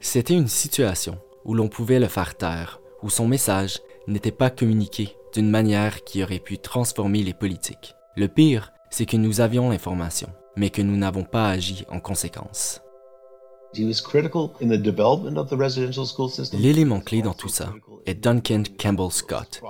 C'était 0.00 0.34
une 0.34 0.48
situation 0.48 1.18
où 1.44 1.54
l'on 1.54 1.68
pouvait 1.68 1.98
le 1.98 2.08
faire 2.08 2.36
taire, 2.36 2.80
où 3.02 3.10
son 3.10 3.26
message 3.26 3.80
n'était 4.06 4.30
pas 4.30 4.50
communiqué 4.50 5.16
d'une 5.34 5.50
manière 5.50 6.04
qui 6.04 6.22
aurait 6.22 6.38
pu 6.38 6.58
transformer 6.58 7.22
les 7.22 7.34
politiques. 7.34 7.94
Le 8.16 8.28
pire, 8.28 8.72
c'est 8.90 9.06
que 9.06 9.16
nous 9.16 9.40
avions 9.40 9.70
l'information, 9.70 10.28
mais 10.56 10.70
que 10.70 10.82
nous 10.82 10.96
n'avons 10.96 11.24
pas 11.24 11.48
agi 11.48 11.84
en 11.90 12.00
conséquence. 12.00 12.83
L'élément 16.52 17.00
clé 17.00 17.22
dans 17.22 17.34
tout 17.34 17.48
ça 17.48 17.72
est 18.06 18.14
Duncan 18.14 18.62
Campbell 18.78 19.10
Scott, 19.10 19.62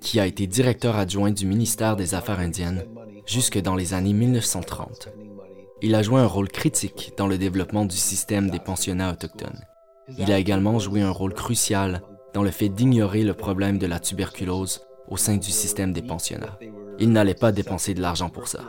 qui 0.00 0.20
a 0.20 0.26
été 0.26 0.46
directeur 0.46 0.96
adjoint 0.96 1.30
du 1.30 1.46
ministère 1.46 1.96
des 1.96 2.14
Affaires 2.14 2.40
indiennes 2.40 2.84
jusque 3.26 3.60
dans 3.60 3.76
les 3.76 3.94
années 3.94 4.12
1930. 4.12 5.08
Il 5.80 5.94
a 5.94 6.02
joué 6.02 6.20
un 6.20 6.26
rôle 6.26 6.48
critique 6.48 7.12
dans 7.16 7.26
le 7.26 7.38
développement 7.38 7.84
du 7.84 7.96
système 7.96 8.50
des 8.50 8.60
pensionnats 8.60 9.12
autochtones. 9.12 9.60
Il 10.18 10.30
a 10.32 10.38
également 10.38 10.78
joué 10.78 11.00
un 11.00 11.10
rôle 11.10 11.34
crucial 11.34 12.02
dans 12.34 12.42
le 12.42 12.50
fait 12.50 12.68
d'ignorer 12.68 13.22
le 13.22 13.34
problème 13.34 13.78
de 13.78 13.86
la 13.86 14.00
tuberculose 14.00 14.82
au 15.08 15.16
sein 15.16 15.36
du 15.36 15.50
système 15.50 15.92
des 15.92 16.02
pensionnats. 16.02 16.58
Il 16.98 17.10
n'allait 17.12 17.34
pas 17.34 17.52
dépenser 17.52 17.94
de 17.94 18.00
l'argent 18.00 18.28
pour 18.28 18.48
ça. 18.48 18.60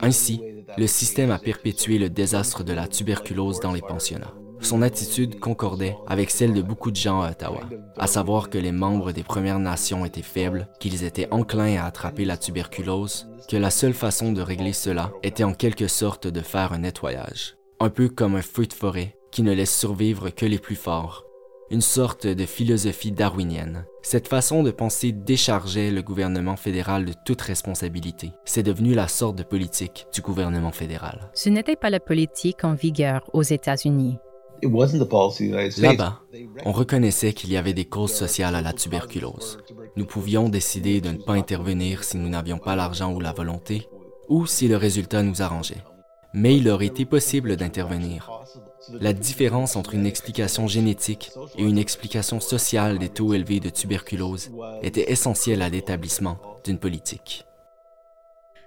Ainsi, 0.00 0.40
le 0.76 0.86
système 0.86 1.30
a 1.30 1.38
perpétué 1.38 1.98
le 1.98 2.10
désastre 2.10 2.64
de 2.64 2.72
la 2.72 2.88
tuberculose 2.88 3.60
dans 3.60 3.72
les 3.72 3.80
pensionnats. 3.80 4.34
Son 4.60 4.82
attitude 4.82 5.38
concordait 5.38 5.96
avec 6.06 6.30
celle 6.30 6.52
de 6.52 6.62
beaucoup 6.62 6.90
de 6.90 6.96
gens 6.96 7.22
à 7.22 7.30
Ottawa, 7.30 7.60
à 7.96 8.06
savoir 8.06 8.50
que 8.50 8.58
les 8.58 8.72
membres 8.72 9.12
des 9.12 9.22
Premières 9.22 9.60
Nations 9.60 10.04
étaient 10.04 10.22
faibles, 10.22 10.68
qu'ils 10.80 11.04
étaient 11.04 11.28
enclins 11.30 11.76
à 11.76 11.86
attraper 11.86 12.24
la 12.24 12.36
tuberculose, 12.36 13.28
que 13.48 13.56
la 13.56 13.70
seule 13.70 13.94
façon 13.94 14.32
de 14.32 14.42
régler 14.42 14.72
cela 14.72 15.12
était 15.22 15.44
en 15.44 15.54
quelque 15.54 15.86
sorte 15.86 16.26
de 16.26 16.40
faire 16.40 16.72
un 16.72 16.78
nettoyage, 16.78 17.56
un 17.78 17.88
peu 17.88 18.08
comme 18.08 18.34
un 18.34 18.42
feu 18.42 18.66
de 18.66 18.72
forêt 18.72 19.16
qui 19.30 19.42
ne 19.42 19.52
laisse 19.52 19.76
survivre 19.76 20.30
que 20.30 20.46
les 20.46 20.58
plus 20.58 20.76
forts, 20.76 21.24
une 21.70 21.80
sorte 21.80 22.26
de 22.26 22.46
philosophie 22.46 23.12
darwinienne. 23.12 23.84
Cette 24.02 24.28
façon 24.28 24.62
de 24.62 24.70
penser 24.70 25.12
déchargeait 25.12 25.90
le 25.90 26.02
gouvernement 26.02 26.56
fédéral 26.56 27.04
de 27.04 27.12
toute 27.24 27.42
responsabilité. 27.42 28.32
C'est 28.44 28.62
devenu 28.62 28.94
la 28.94 29.08
sorte 29.08 29.36
de 29.36 29.42
politique 29.42 30.06
du 30.14 30.20
gouvernement 30.20 30.72
fédéral. 30.72 31.30
Ce 31.34 31.48
n'était 31.48 31.76
pas 31.76 31.90
la 31.90 32.00
politique 32.00 32.64
en 32.64 32.74
vigueur 32.74 33.28
aux 33.32 33.42
États-Unis. 33.42 34.18
Là-bas, 34.62 36.20
on 36.64 36.72
reconnaissait 36.72 37.32
qu'il 37.32 37.52
y 37.52 37.56
avait 37.56 37.74
des 37.74 37.84
causes 37.84 38.12
sociales 38.12 38.56
à 38.56 38.62
la 38.62 38.72
tuberculose. 38.72 39.58
Nous 39.96 40.06
pouvions 40.06 40.48
décider 40.48 41.00
de 41.00 41.10
ne 41.10 41.18
pas 41.18 41.34
intervenir 41.34 42.02
si 42.02 42.16
nous 42.16 42.28
n'avions 42.28 42.58
pas 42.58 42.74
l'argent 42.74 43.12
ou 43.12 43.20
la 43.20 43.32
volonté, 43.32 43.88
ou 44.28 44.46
si 44.46 44.66
le 44.66 44.76
résultat 44.76 45.22
nous 45.22 45.42
arrangeait. 45.42 45.84
Mais 46.34 46.56
il 46.56 46.68
aurait 46.68 46.86
été 46.86 47.04
possible 47.04 47.56
d'intervenir. 47.56 48.30
La 49.00 49.12
différence 49.12 49.76
entre 49.76 49.94
une 49.94 50.06
explication 50.06 50.66
génétique 50.66 51.30
et 51.56 51.62
une 51.62 51.78
explication 51.78 52.40
sociale 52.40 52.98
des 52.98 53.08
taux 53.08 53.34
élevés 53.34 53.60
de 53.60 53.68
tuberculose 53.68 54.50
était 54.82 55.10
essentielle 55.10 55.62
à 55.62 55.68
l'établissement 55.68 56.38
d'une 56.64 56.78
politique. 56.78 57.44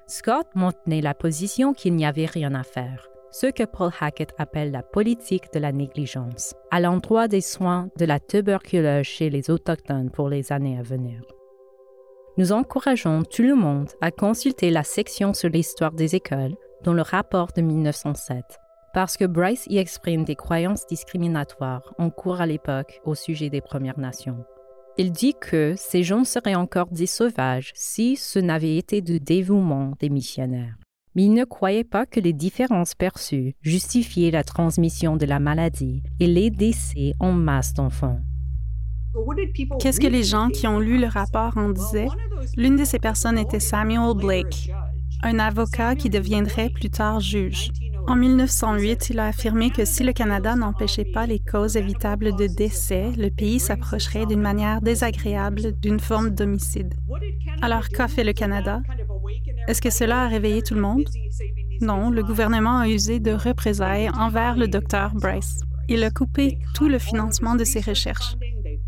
Scott 0.08 0.48
maintenait 0.56 1.02
la 1.02 1.14
position 1.14 1.74
qu'il 1.74 1.96
n'y 1.96 2.06
avait 2.06 2.26
rien 2.26 2.54
à 2.54 2.64
faire 2.64 3.08
ce 3.32 3.48
que 3.48 3.64
Paul 3.64 3.92
Hackett 4.00 4.34
appelle 4.38 4.72
la 4.72 4.84
politique 4.84 5.54
de 5.54 5.60
la 5.60 5.72
négligence, 5.72 6.54
à 6.70 6.80
l'endroit 6.80 7.28
des 7.28 7.42
soins 7.42 7.90
de 7.98 8.06
la 8.06 8.20
tuberculose 8.20 9.06
chez 9.06 9.30
les 9.30 9.50
Autochtones 9.50 10.12
pour 10.12 10.30
les 10.30 10.52
années 10.52 10.78
à 10.78 10.82
venir. 10.82 11.22
Nous 12.38 12.52
encourageons 12.52 13.24
tout 13.24 13.44
le 13.44 13.56
monde 13.56 13.90
à 14.02 14.12
consulter 14.12 14.70
la 14.70 14.84
section 14.84 15.34
sur 15.34 15.50
l'histoire 15.50 15.94
des 15.94 16.16
écoles 16.16 16.56
dans 16.84 16.94
le 16.94 17.02
rapport 17.02 17.52
de 17.56 17.62
1907, 17.62 18.44
parce 18.94 19.18
que 19.18 19.26
Bryce 19.26 19.66
y 19.70 19.78
exprime 19.78 20.24
des 20.24 20.36
croyances 20.36 20.86
discriminatoires 20.88 21.94
en 21.98 22.10
cours 22.10 22.42
à 22.42 22.46
l'époque 22.46 23.00
au 23.06 23.16
sujet 23.16 23.50
des 23.50 23.62
Premières 23.62 24.00
Nations. 24.00 24.44
Il 24.98 25.12
dit 25.12 25.36
que 25.40 25.74
ces 25.78 26.04
gens 26.04 26.24
seraient 26.24 26.56
encore 26.56 26.88
des 26.92 27.08
sauvages 27.08 27.72
si 27.76 28.16
ce 28.16 28.40
n'avait 28.40 28.78
été 28.78 29.02
du 29.02 29.20
dévouement 29.20 29.94
des 30.00 30.10
missionnaires 30.10 30.76
mais 31.16 31.26
il 31.26 31.34
ne 31.34 31.44
croyait 31.44 31.84
pas 31.84 32.06
que 32.06 32.20
les 32.20 32.34
différences 32.34 32.96
perçues 32.96 33.56
justifiaient 33.62 34.32
la 34.32 34.44
transmission 34.44 35.18
de 35.18 35.26
la 35.26 35.40
maladie 35.40 36.04
et 36.20 36.28
les 36.28 36.50
décès 36.50 37.14
en 37.20 37.34
masse 37.34 37.74
d'enfants. 37.74 38.20
Qu'est-ce 39.80 40.00
que 40.00 40.08
les 40.08 40.24
gens 40.24 40.50
qui 40.50 40.68
ont 40.68 40.80
lu 40.80 40.98
le 40.98 41.08
rapport 41.08 41.58
en 41.58 41.70
disaient? 41.70 42.08
L'une 42.56 42.78
de 42.78 42.86
ces 42.86 43.00
personnes 43.00 43.38
était 43.38 43.60
Samuel 43.60 44.16
Blake, 44.16 44.72
un 45.22 45.38
avocat 45.40 45.96
qui 45.96 46.10
deviendrait 46.10 46.70
plus 46.70 46.90
tard 46.90 47.20
juge. 47.20 47.72
En 48.08 48.16
1908, 48.16 49.10
il 49.10 49.20
a 49.20 49.28
affirmé 49.28 49.70
que 49.70 49.86
si 49.86 50.04
le 50.04 50.14
Canada 50.14 50.56
n'empêchait 50.56 51.06
pas 51.06 51.26
les 51.26 51.40
causes 51.40 51.78
évitables 51.78 52.36
de 52.36 52.48
décès, 52.48 53.12
le 53.18 53.30
pays 53.30 53.60
s'approcherait 53.60 54.26
d'une 54.26 54.42
manière 54.42 54.82
désagréable 54.82 55.74
d'une 55.80 56.00
forme 56.00 56.30
d'homicide. 56.32 56.94
Alors, 57.62 57.90
qu'a 57.90 58.08
fait 58.08 58.24
le 58.24 58.34
Canada? 58.34 58.82
Est-ce 59.68 59.82
que 59.82 59.90
cela 59.90 60.24
a 60.24 60.28
réveillé 60.28 60.62
tout 60.62 60.74
le 60.74 60.82
monde? 60.82 61.06
Non, 61.80 62.10
le 62.10 62.24
gouvernement 62.24 62.80
a 62.80 62.88
usé 62.88 63.20
de 63.20 63.32
représailles 63.32 64.10
envers 64.18 64.58
le 64.58 64.68
docteur 64.68 65.14
Bryce. 65.14 65.62
Il 65.88 66.04
a 66.04 66.12
coupé 66.12 66.58
tout 66.74 66.88
le 66.88 67.00
financement 67.00 67.56
de 67.56 67.64
ses 67.64 67.82
recherches. 67.82 68.36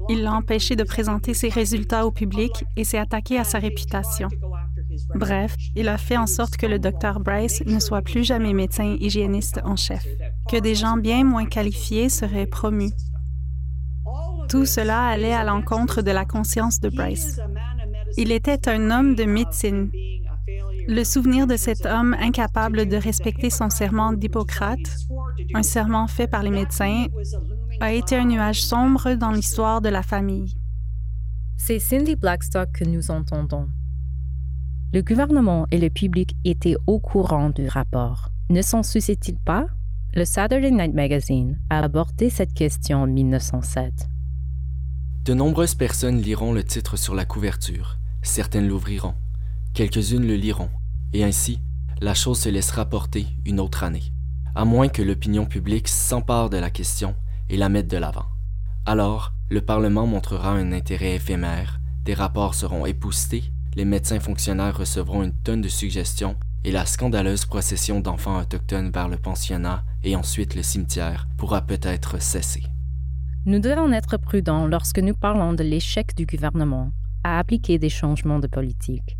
Il 0.09 0.23
l'a 0.23 0.33
empêché 0.33 0.75
de 0.75 0.83
présenter 0.83 1.33
ses 1.33 1.49
résultats 1.49 2.05
au 2.05 2.11
public 2.11 2.65
et 2.75 2.83
s'est 2.83 2.97
attaqué 2.97 3.37
à 3.37 3.43
sa 3.43 3.59
réputation. 3.59 4.29
Bref, 5.15 5.55
il 5.75 5.87
a 5.87 5.97
fait 5.97 6.17
en 6.17 6.27
sorte 6.27 6.57
que 6.57 6.65
le 6.65 6.79
docteur 6.79 7.19
Bryce 7.19 7.63
ne 7.65 7.79
soit 7.79 8.01
plus 8.01 8.23
jamais 8.23 8.53
médecin 8.53 8.95
hygiéniste 8.99 9.61
en 9.63 9.75
chef, 9.75 10.05
que 10.49 10.57
des 10.57 10.75
gens 10.75 10.97
bien 10.97 11.23
moins 11.23 11.45
qualifiés 11.45 12.09
seraient 12.09 12.47
promus. 12.47 12.93
Tout 14.49 14.65
cela 14.65 15.07
allait 15.07 15.33
à 15.33 15.43
l'encontre 15.43 16.01
de 16.01 16.11
la 16.11 16.25
conscience 16.25 16.79
de 16.79 16.89
Bryce. 16.89 17.39
Il 18.17 18.31
était 18.31 18.69
un 18.69 18.91
homme 18.91 19.15
de 19.15 19.23
médecine. 19.23 19.89
Le 20.87 21.03
souvenir 21.03 21.47
de 21.47 21.55
cet 21.55 21.85
homme 21.85 22.13
incapable 22.19 22.87
de 22.87 22.97
respecter 22.97 23.49
son 23.49 23.69
serment 23.69 24.13
d'Hippocrate, 24.13 24.97
un 25.53 25.63
serment 25.63 26.07
fait 26.07 26.27
par 26.27 26.43
les 26.43 26.49
médecins, 26.51 27.05
a 27.79 27.93
été 27.93 28.17
un 28.17 28.25
nuage 28.25 28.61
sombre 28.61 29.13
dans 29.13 29.31
l'histoire 29.31 29.81
de 29.81 29.89
la 29.89 30.03
famille. 30.03 30.57
C'est 31.55 31.79
Cindy 31.79 32.15
Blackstock 32.15 32.71
que 32.73 32.83
nous 32.83 33.09
entendons. 33.11 33.69
Le 34.93 35.01
gouvernement 35.01 35.65
et 35.71 35.79
le 35.79 35.89
public 35.89 36.35
étaient 36.45 36.75
au 36.85 36.99
courant 36.99 37.49
du 37.49 37.67
rapport. 37.67 38.29
Ne 38.51 38.61
s'en 38.61 38.83
souciait-il 38.83 39.39
pas? 39.39 39.65
Le 40.13 40.23
Saturday 40.23 40.69
Night 40.69 40.93
Magazine 40.93 41.59
a 41.71 41.79
abordé 41.79 42.29
cette 42.29 42.53
question 42.53 43.01
en 43.01 43.07
1907. 43.07 44.07
De 45.25 45.33
nombreuses 45.33 45.73
personnes 45.73 46.21
liront 46.21 46.53
le 46.53 46.63
titre 46.63 46.95
sur 46.95 47.15
la 47.15 47.25
couverture. 47.25 47.97
Certaines 48.21 48.67
l'ouvriront. 48.67 49.15
Quelques-unes 49.73 50.27
le 50.27 50.35
liront. 50.35 50.69
Et 51.11 51.23
ainsi, 51.23 51.59
la 51.99 52.13
chose 52.13 52.41
se 52.41 52.49
laissera 52.49 52.85
porter 52.85 53.25
une 53.47 53.59
autre 53.59 53.83
année, 53.83 54.13
à 54.53 54.63
moins 54.63 54.89
que 54.89 55.01
l'opinion 55.01 55.47
publique 55.47 55.87
s'empare 55.87 56.51
de 56.51 56.57
la 56.57 56.69
question 56.69 57.15
et 57.49 57.57
la 57.57 57.67
mette 57.67 57.87
de 57.87 57.97
l'avant. 57.97 58.27
Alors, 58.85 59.33
le 59.49 59.61
Parlement 59.61 60.05
montrera 60.05 60.51
un 60.51 60.71
intérêt 60.71 61.15
éphémère, 61.15 61.79
des 62.05 62.13
rapports 62.13 62.53
seront 62.53 62.85
époussetés 62.85 63.53
les 63.75 63.85
médecins 63.85 64.19
fonctionnaires 64.19 64.77
recevront 64.77 65.23
une 65.23 65.33
tonne 65.33 65.61
de 65.61 65.69
suggestions 65.69 66.35
et 66.63 66.71
la 66.71 66.85
scandaleuse 66.85 67.45
procession 67.45 67.99
d'enfants 67.99 68.39
autochtones 68.39 68.91
vers 68.91 69.09
le 69.09 69.17
pensionnat 69.17 69.83
et 70.03 70.15
ensuite 70.15 70.55
le 70.55 70.63
cimetière 70.63 71.27
pourra 71.37 71.61
peut-être 71.61 72.21
cesser. 72.21 72.63
Nous 73.45 73.59
devons 73.59 73.91
être 73.91 74.17
prudents 74.17 74.67
lorsque 74.67 74.99
nous 74.99 75.13
parlons 75.13 75.53
de 75.53 75.63
l'échec 75.63 76.15
du 76.15 76.25
gouvernement 76.25 76.91
à 77.23 77.39
appliquer 77.39 77.77
des 77.77 77.89
changements 77.89 78.39
de 78.39 78.47
politique. 78.47 79.17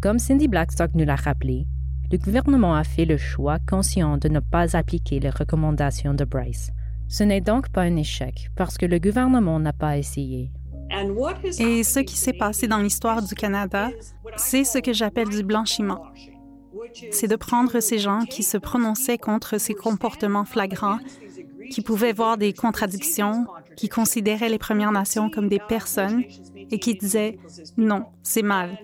Comme 0.00 0.18
Cindy 0.18 0.48
Blackstock 0.48 0.90
nous 0.94 1.04
l'a 1.04 1.16
rappelé, 1.16 1.66
le 2.10 2.18
gouvernement 2.18 2.74
a 2.74 2.82
fait 2.82 3.04
le 3.04 3.16
choix 3.16 3.58
conscient 3.60 4.16
de 4.16 4.28
ne 4.28 4.40
pas 4.40 4.76
appliquer 4.76 5.20
les 5.20 5.30
recommandations 5.30 6.14
de 6.14 6.24
Bryce. 6.24 6.72
Ce 7.06 7.22
n'est 7.22 7.40
donc 7.40 7.68
pas 7.68 7.82
un 7.82 7.96
échec 7.96 8.50
parce 8.56 8.78
que 8.78 8.86
le 8.86 8.98
gouvernement 8.98 9.60
n'a 9.60 9.72
pas 9.72 9.96
essayé. 9.96 10.50
Et 11.58 11.82
ce 11.84 12.00
qui 12.00 12.16
s'est 12.16 12.32
passé 12.32 12.66
dans 12.66 12.78
l'histoire 12.78 13.22
du 13.22 13.34
Canada, 13.34 13.90
c'est 14.36 14.64
ce 14.64 14.78
que 14.78 14.92
j'appelle 14.92 15.28
du 15.28 15.42
blanchiment. 15.42 16.04
C'est 17.10 17.28
de 17.28 17.36
prendre 17.36 17.80
ces 17.80 17.98
gens 17.98 18.24
qui 18.24 18.42
se 18.42 18.58
prononçaient 18.58 19.18
contre 19.18 19.58
ces 19.58 19.74
comportements 19.74 20.44
flagrants, 20.44 20.98
qui 21.70 21.82
pouvaient 21.82 22.12
voir 22.12 22.36
des 22.36 22.52
contradictions, 22.52 23.46
qui 23.76 23.88
considéraient 23.88 24.48
les 24.48 24.58
Premières 24.58 24.92
Nations 24.92 25.30
comme 25.30 25.48
des 25.48 25.60
personnes 25.60 26.24
et 26.70 26.78
qui 26.78 26.94
disaient 26.94 27.38
non, 27.76 28.06
c'est 28.22 28.42
mal. 28.42 28.78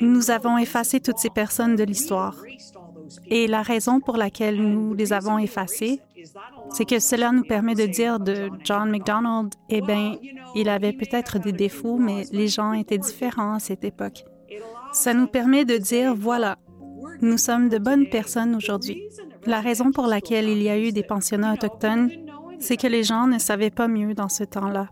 Nous 0.00 0.30
avons 0.30 0.58
effacé 0.58 1.00
toutes 1.00 1.18
ces 1.18 1.30
personnes 1.30 1.76
de 1.76 1.84
l'histoire. 1.84 2.36
Et 3.28 3.46
la 3.46 3.62
raison 3.62 4.00
pour 4.00 4.16
laquelle 4.16 4.56
nous 4.56 4.94
les 4.94 5.12
avons 5.12 5.38
effacées, 5.38 6.00
c'est 6.70 6.84
que 6.84 6.98
cela 6.98 7.32
nous 7.32 7.44
permet 7.44 7.74
de 7.74 7.86
dire 7.86 8.20
de 8.20 8.50
John 8.64 8.90
MacDonald, 8.90 9.54
eh 9.68 9.80
bien, 9.80 10.16
il 10.54 10.68
avait 10.68 10.92
peut-être 10.92 11.38
des 11.38 11.52
défauts, 11.52 11.98
mais 11.98 12.24
les 12.32 12.48
gens 12.48 12.72
étaient 12.72 12.98
différents 12.98 13.54
à 13.54 13.58
cette 13.58 13.84
époque. 13.84 14.24
Ça 14.92 15.14
nous 15.14 15.26
permet 15.26 15.64
de 15.64 15.76
dire, 15.76 16.14
voilà, 16.14 16.58
nous 17.20 17.38
sommes 17.38 17.68
de 17.68 17.78
bonnes 17.78 18.08
personnes 18.08 18.54
aujourd'hui. 18.54 19.02
La 19.46 19.60
raison 19.60 19.92
pour 19.92 20.06
laquelle 20.06 20.48
il 20.48 20.62
y 20.62 20.68
a 20.68 20.78
eu 20.78 20.92
des 20.92 21.02
pensionnats 21.02 21.54
autochtones, 21.54 22.10
c'est 22.58 22.76
que 22.76 22.86
les 22.86 23.04
gens 23.04 23.26
ne 23.26 23.38
savaient 23.38 23.70
pas 23.70 23.88
mieux 23.88 24.14
dans 24.14 24.28
ce 24.28 24.44
temps-là. 24.44 24.88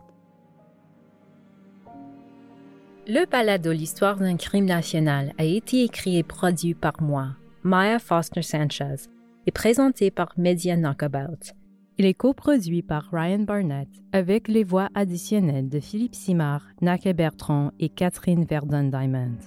Le 3.06 3.26
balado 3.26 3.72
L'histoire 3.72 4.16
d'un 4.16 4.36
crime 4.36 4.64
national 4.64 5.34
a 5.36 5.44
été 5.44 5.84
écrit 5.84 6.16
et 6.16 6.22
produit 6.22 6.74
par 6.74 7.02
moi, 7.02 7.28
Maya 7.62 7.98
Foster 7.98 8.40
Sanchez, 8.40 9.08
et 9.46 9.52
présenté 9.52 10.10
par 10.10 10.32
Media 10.36 10.76
Knockabout. 10.76 11.52
Il 11.96 12.06
est 12.06 12.14
coproduit 12.14 12.82
par 12.82 13.08
Ryan 13.12 13.40
Barnett 13.40 13.88
avec 14.12 14.48
les 14.48 14.64
voix 14.64 14.88
additionnelles 14.94 15.68
de 15.68 15.78
Philippe 15.78 16.16
Simard, 16.16 16.66
Naka 16.80 17.12
Bertrand 17.12 17.70
et 17.78 17.88
Catherine 17.88 18.44
Verdun-Diamond. 18.44 19.38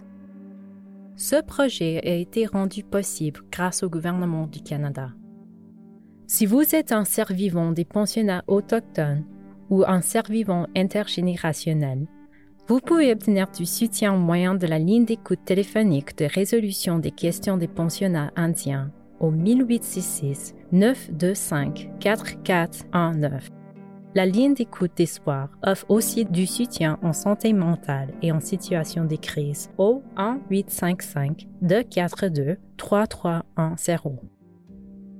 Ce 1.17 1.41
projet 1.41 1.99
a 2.07 2.15
été 2.15 2.45
rendu 2.45 2.83
possible 2.83 3.41
grâce 3.51 3.83
au 3.83 3.89
gouvernement 3.89 4.47
du 4.47 4.61
Canada. 4.61 5.09
Si 6.25 6.45
vous 6.45 6.75
êtes 6.75 6.91
un 6.91 7.05
survivant 7.05 7.71
des 7.71 7.85
pensionnats 7.85 8.43
autochtones 8.47 9.25
ou 9.69 9.83
un 9.85 10.01
survivant 10.01 10.67
intergénérationnel, 10.75 12.07
vous 12.67 12.79
pouvez 12.79 13.11
obtenir 13.11 13.49
du 13.49 13.65
soutien 13.65 14.13
au 14.13 14.17
moyen 14.17 14.53
de 14.55 14.67
la 14.67 14.77
ligne 14.77 15.05
d'écoute 15.05 15.43
téléphonique 15.43 16.17
de 16.17 16.25
résolution 16.25 16.99
des 16.99 17.11
questions 17.11 17.57
des 17.57 17.67
pensionnats 17.67 18.31
indiens 18.35 18.91
au 19.19 19.31
1866 19.31 20.55
925 20.71 21.89
4419. 21.99 23.49
La 24.15 24.25
ligne 24.25 24.53
d'écoute 24.53 24.91
d'espoir 24.95 25.49
offre 25.61 25.85
aussi 25.89 26.25
du 26.25 26.47
soutien 26.47 26.97
en 27.03 27.13
santé 27.13 27.53
mentale 27.53 28.13
et 28.21 28.31
en 28.31 28.39
situation 28.39 29.05
de 29.05 29.15
crise 29.15 29.69
au 29.77 30.01
1855 30.17 31.47
242 31.61 32.57
3310. 32.77 34.11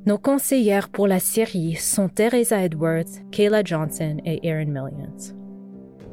Nos 0.08 0.18
conseillères 0.18 0.90
pour 0.90 1.08
la 1.08 1.20
série 1.20 1.76
sont 1.76 2.08
Teresa 2.08 2.64
Edwards, 2.64 3.04
Kayla 3.32 3.62
Johnson 3.64 4.18
et 4.26 4.48
Erin 4.48 4.66
Millions. 4.66 5.36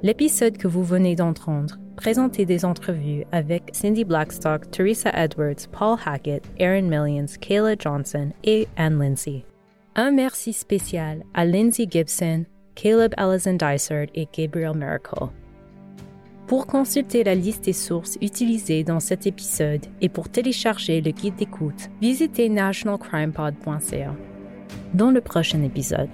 L'épisode 0.03 0.59
que 0.59 0.69
vous 0.69 0.83
venez 0.83 1.15
d'entendre 1.15 1.79
présenté 1.97 2.45
des 2.45 2.65
entrevues 2.65 3.25
avec 3.33 3.71
Cindy 3.73 4.05
Blackstock, 4.05 4.71
Teresa 4.71 5.11
Edwards, 5.15 5.69
Paul 5.73 5.99
Hackett, 6.05 6.45
Erin 6.59 6.83
Millions, 6.83 7.39
Kayla 7.41 7.77
Johnson 7.79 8.31
et 8.45 8.69
Anne 8.77 8.99
Lindsay. 8.99 9.45
Un 9.97 10.11
merci 10.11 10.53
spécial 10.53 11.23
à 11.35 11.45
Lindsay 11.45 11.87
Gibson, 11.89 12.45
Caleb 12.75 13.15
Allison 13.17 13.55
Dysart 13.55 14.07
et 14.15 14.29
Gabriel 14.33 14.77
Miracle. 14.77 15.29
Pour 16.47 16.67
consulter 16.67 17.25
la 17.25 17.35
liste 17.35 17.65
des 17.65 17.73
sources 17.73 18.19
utilisées 18.21 18.85
dans 18.85 19.01
cet 19.01 19.27
épisode 19.27 19.87
et 20.01 20.09
pour 20.09 20.29
télécharger 20.29 21.01
le 21.01 21.11
guide 21.11 21.37
d'écoute, 21.37 21.89
visitez 22.03 22.49
nationalcrimepod.ca. 22.49 24.15
Dans 24.93 25.11
le 25.11 25.21
prochain 25.21 25.63
épisode, 25.63 26.11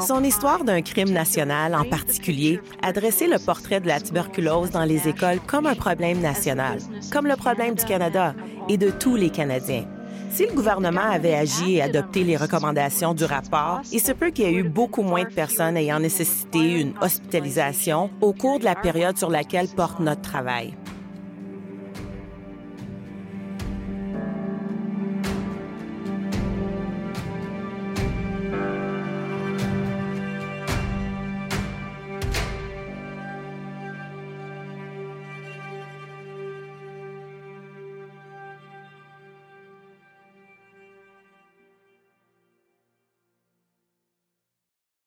son 0.00 0.22
histoire 0.22 0.64
d'un 0.64 0.82
crime 0.82 1.10
national 1.10 1.74
en 1.74 1.84
particulier 1.84 2.60
a 2.82 2.92
dressé 2.92 3.26
le 3.26 3.38
portrait 3.38 3.80
de 3.80 3.86
la 3.86 4.00
tuberculose 4.00 4.70
dans 4.70 4.84
les 4.84 5.08
écoles 5.08 5.40
comme 5.46 5.66
un 5.66 5.74
problème 5.74 6.20
national, 6.20 6.78
comme 7.12 7.26
le 7.26 7.36
problème 7.36 7.74
du 7.74 7.84
Canada 7.84 8.34
et 8.68 8.76
de 8.76 8.90
tous 8.90 9.16
les 9.16 9.30
Canadiens. 9.30 9.86
Si 10.30 10.46
le 10.46 10.52
gouvernement 10.52 11.10
avait 11.12 11.34
agi 11.34 11.76
et 11.76 11.82
adopté 11.82 12.24
les 12.24 12.36
recommandations 12.36 13.14
du 13.14 13.24
rapport, 13.24 13.82
il 13.92 14.00
se 14.00 14.10
peut 14.10 14.30
qu'il 14.30 14.46
y 14.46 14.48
ait 14.48 14.52
eu 14.52 14.64
beaucoup 14.64 15.02
moins 15.02 15.22
de 15.22 15.32
personnes 15.32 15.76
ayant 15.76 16.00
nécessité 16.00 16.80
une 16.80 16.92
hospitalisation 17.00 18.10
au 18.20 18.32
cours 18.32 18.58
de 18.58 18.64
la 18.64 18.74
période 18.74 19.16
sur 19.16 19.30
laquelle 19.30 19.68
porte 19.68 20.00
notre 20.00 20.22
travail. 20.22 20.74